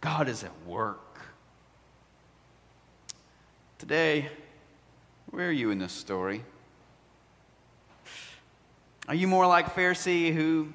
God 0.00 0.28
is 0.28 0.44
at 0.44 0.52
work. 0.66 1.20
Today, 3.78 4.28
where 5.30 5.48
are 5.48 5.52
you 5.52 5.70
in 5.70 5.78
this 5.78 5.92
story? 5.92 6.44
Are 9.08 9.14
you 9.14 9.26
more 9.26 9.46
like 9.46 9.74
Pharisee 9.74 10.34
who 10.34 10.72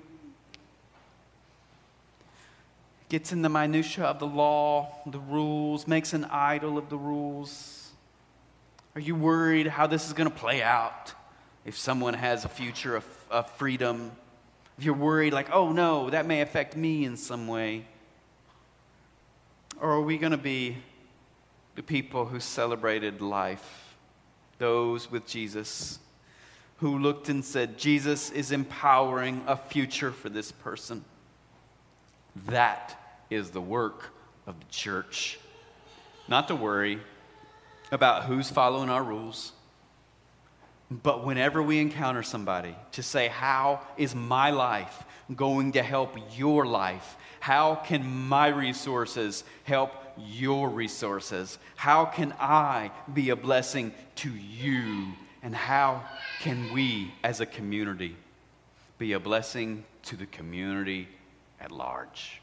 gets 3.09 3.31
in 3.31 3.41
the 3.41 3.49
minutiae 3.49 4.05
of 4.05 4.19
the 4.19 4.25
law, 4.25 4.91
the 5.05 5.19
rules, 5.19 5.87
makes 5.87 6.13
an 6.13 6.25
idol 6.25 6.77
of 6.77 6.89
the 6.89 6.97
rules? 6.97 7.91
Are 8.95 9.01
you 9.01 9.15
worried 9.15 9.67
how 9.67 9.87
this 9.87 10.07
is 10.07 10.13
going 10.13 10.29
to 10.29 10.35
play 10.35 10.63
out 10.63 11.13
if 11.65 11.77
someone 11.77 12.13
has 12.13 12.45
a 12.45 12.49
future 12.49 12.95
of, 12.95 13.05
of 13.29 13.49
freedom? 13.51 14.11
If 14.77 14.83
you're 14.83 14.95
worried, 14.95 15.33
like, 15.33 15.51
oh 15.51 15.71
no, 15.71 16.09
that 16.09 16.25
may 16.25 16.41
affect 16.41 16.75
me 16.75 17.05
in 17.05 17.17
some 17.17 17.47
way? 17.47 17.85
Or 19.79 19.91
are 19.91 20.01
we 20.01 20.17
going 20.17 20.31
to 20.31 20.37
be 20.37 20.77
the 21.75 21.83
people 21.83 22.25
who 22.25 22.39
celebrated 22.39 23.21
life, 23.21 23.92
those 24.57 25.11
with 25.11 25.27
Jesus, 25.27 25.99
who 26.77 26.97
looked 26.97 27.29
and 27.29 27.43
said, 27.43 27.77
Jesus 27.77 28.31
is 28.31 28.51
empowering 28.51 29.43
a 29.47 29.55
future 29.55 30.11
for 30.11 30.29
this 30.29 30.51
person? 30.51 31.03
That 32.47 33.21
is 33.29 33.51
the 33.51 33.61
work 33.61 34.09
of 34.47 34.59
the 34.59 34.65
church. 34.69 35.39
Not 36.27 36.47
to 36.47 36.55
worry 36.55 36.99
about 37.91 38.23
who's 38.23 38.49
following 38.49 38.89
our 38.89 39.03
rules, 39.03 39.51
but 40.89 41.25
whenever 41.25 41.61
we 41.61 41.79
encounter 41.79 42.23
somebody, 42.23 42.75
to 42.93 43.03
say, 43.03 43.27
How 43.27 43.81
is 43.97 44.13
my 44.13 44.51
life 44.51 45.03
going 45.35 45.73
to 45.73 45.83
help 45.83 46.17
your 46.35 46.65
life? 46.65 47.17
How 47.39 47.75
can 47.75 48.05
my 48.05 48.47
resources 48.47 49.43
help 49.63 49.91
your 50.17 50.69
resources? 50.69 51.57
How 51.75 52.05
can 52.05 52.33
I 52.39 52.91
be 53.13 53.29
a 53.29 53.35
blessing 53.35 53.93
to 54.17 54.29
you? 54.29 55.13
And 55.41 55.55
how 55.55 56.03
can 56.41 56.73
we 56.73 57.13
as 57.23 57.41
a 57.41 57.45
community 57.45 58.15
be 58.97 59.13
a 59.13 59.19
blessing 59.19 59.83
to 60.03 60.15
the 60.15 60.25
community 60.25 61.07
at 61.59 61.71
large? 61.71 62.41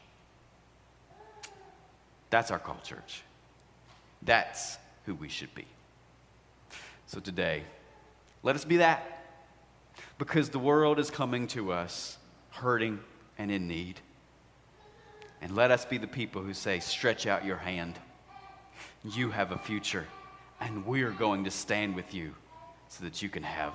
That's 2.29 2.51
our 2.51 2.59
call, 2.59 2.79
church. 2.83 3.23
That's 4.21 4.77
who 5.05 5.15
we 5.15 5.29
should 5.29 5.53
be. 5.55 5.65
So 7.07 7.19
today, 7.19 7.63
let 8.43 8.55
us 8.55 8.63
be 8.63 8.77
that 8.77 9.25
because 10.17 10.49
the 10.49 10.59
world 10.59 10.99
is 10.99 11.09
coming 11.09 11.47
to 11.47 11.73
us 11.73 12.17
hurting 12.51 12.99
and 13.37 13.51
in 13.51 13.67
need. 13.67 13.99
And 15.41 15.55
let 15.55 15.71
us 15.71 15.85
be 15.85 15.97
the 15.97 16.07
people 16.07 16.43
who 16.43 16.53
say, 16.53 16.79
Stretch 16.79 17.25
out 17.25 17.43
your 17.43 17.57
hand. 17.57 17.95
You 19.03 19.31
have 19.31 19.51
a 19.51 19.57
future, 19.57 20.05
and 20.59 20.85
we're 20.85 21.11
going 21.11 21.45
to 21.45 21.51
stand 21.51 21.95
with 21.95 22.13
you 22.13 22.35
so 22.89 23.03
that 23.03 23.21
you 23.21 23.29
can 23.29 23.43
have 23.43 23.73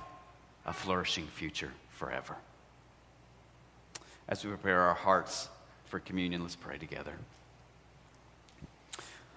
a 0.65 0.71
flourishing 0.71 1.27
future 1.27 1.71
forever. 1.89 2.35
As 4.29 4.43
we 4.43 4.49
prepare 4.49 4.81
our 4.81 4.93
hearts 4.93 5.49
for 5.85 5.99
communion, 5.99 6.41
let's 6.41 6.55
pray 6.55 6.77
together. 6.77 7.13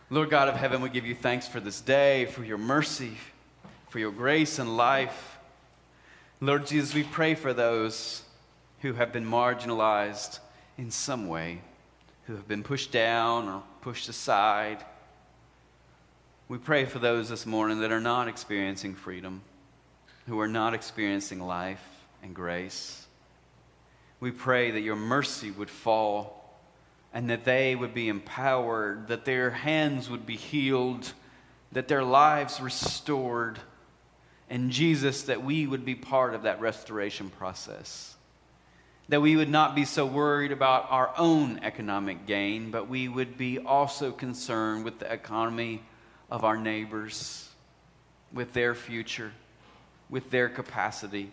Lord 0.09 0.31
God 0.31 0.49
of 0.49 0.57
heaven, 0.57 0.83
we 0.83 0.91
give 0.91 1.07
you 1.07 1.15
thanks 1.15 1.49
for 1.49 1.61
this 1.61 1.81
day, 1.81 2.27
for 2.27 2.45
your 2.45 2.59
mercy, 2.59 3.13
for 3.89 3.99
your 3.99 4.11
grace 4.13 4.59
and 4.59 4.77
life. 4.77 5.39
Lord 6.41 6.67
Jesus, 6.67 6.95
we 6.95 7.03
pray 7.03 7.35
for 7.35 7.53
those 7.53 8.23
who 8.81 8.95
have 8.95 9.13
been 9.13 9.27
marginalized 9.27 10.39
in 10.79 10.91
some 10.91 11.29
way 11.29 11.61
who 12.31 12.37
have 12.37 12.47
been 12.47 12.63
pushed 12.63 12.93
down 12.93 13.49
or 13.49 13.61
pushed 13.81 14.09
aside. 14.09 14.85
We 16.47 16.59
pray 16.59 16.85
for 16.85 17.01
those 17.01 17.29
this 17.29 17.45
morning 17.45 17.81
that 17.81 17.91
are 17.91 18.01
not 18.01 18.29
experiencing 18.29 18.95
freedom, 18.95 19.43
who 20.29 20.39
are 20.39 20.47
not 20.47 20.73
experiencing 20.73 21.41
life 21.41 21.85
and 22.23 22.33
grace. 22.33 23.05
We 24.21 24.31
pray 24.31 24.71
that 24.71 24.83
your 24.83 24.95
mercy 24.95 25.51
would 25.51 25.71
fall 25.71 26.57
and 27.13 27.29
that 27.31 27.45
they 27.45 27.75
would 27.75 27.95
be 27.95 28.07
empowered, 28.07 29.09
that 29.09 29.25
their 29.25 29.51
hands 29.51 30.09
would 30.09 30.25
be 30.25 30.37
healed, 30.37 31.13
that 31.73 31.89
their 31.89 32.05
lives 32.05 32.61
restored. 32.61 33.59
And 34.49 34.71
Jesus, 34.71 35.25
that 35.25 35.43
we 35.43 35.67
would 35.67 35.85
be 35.85 35.97
part 35.97 36.35
of 36.35 36.45
that 36.45 36.61
restoration 36.61 37.29
process 37.29 38.15
that 39.11 39.21
we 39.21 39.35
would 39.35 39.51
not 39.51 39.75
be 39.75 39.85
so 39.85 40.07
worried 40.07 40.53
about 40.53 40.87
our 40.89 41.13
own 41.19 41.59
economic 41.65 42.27
gain, 42.27 42.71
but 42.71 42.89
we 42.89 43.09
would 43.09 43.37
be 43.37 43.59
also 43.59 44.13
concerned 44.13 44.85
with 44.85 45.01
the 45.01 45.13
economy 45.13 45.83
of 46.31 46.45
our 46.45 46.57
neighbors, 46.57 47.51
with 48.33 48.53
their 48.53 48.73
future, 48.73 49.33
with 50.09 50.31
their 50.31 50.49
capacity, 50.49 51.33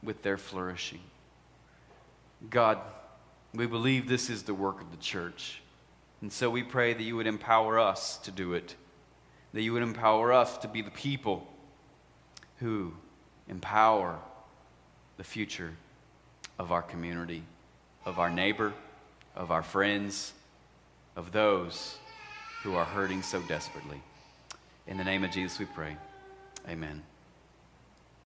with 0.00 0.22
their 0.22 0.38
flourishing. 0.38 1.00
God, 2.48 2.78
we 3.52 3.66
believe 3.66 4.08
this 4.08 4.30
is 4.30 4.44
the 4.44 4.54
work 4.54 4.80
of 4.80 4.92
the 4.92 4.96
church. 4.96 5.60
And 6.20 6.32
so 6.32 6.50
we 6.50 6.62
pray 6.62 6.94
that 6.94 7.02
you 7.02 7.16
would 7.16 7.26
empower 7.26 7.80
us 7.80 8.16
to 8.18 8.30
do 8.30 8.52
it, 8.52 8.76
that 9.52 9.62
you 9.62 9.72
would 9.72 9.82
empower 9.82 10.32
us 10.32 10.56
to 10.58 10.68
be 10.68 10.82
the 10.82 10.90
people 10.92 11.48
who 12.58 12.92
empower 13.48 14.20
the 15.16 15.24
future 15.24 15.72
of 16.62 16.70
our 16.70 16.80
community, 16.80 17.42
of 18.06 18.20
our 18.20 18.30
neighbor, 18.30 18.72
of 19.34 19.50
our 19.50 19.64
friends, 19.64 20.32
of 21.16 21.32
those 21.32 21.98
who 22.62 22.76
are 22.76 22.84
hurting 22.84 23.20
so 23.20 23.42
desperately. 23.42 24.00
In 24.86 24.96
the 24.96 25.02
name 25.02 25.24
of 25.24 25.32
Jesus, 25.32 25.58
we 25.58 25.64
pray. 25.64 25.96
Amen. 26.68 27.02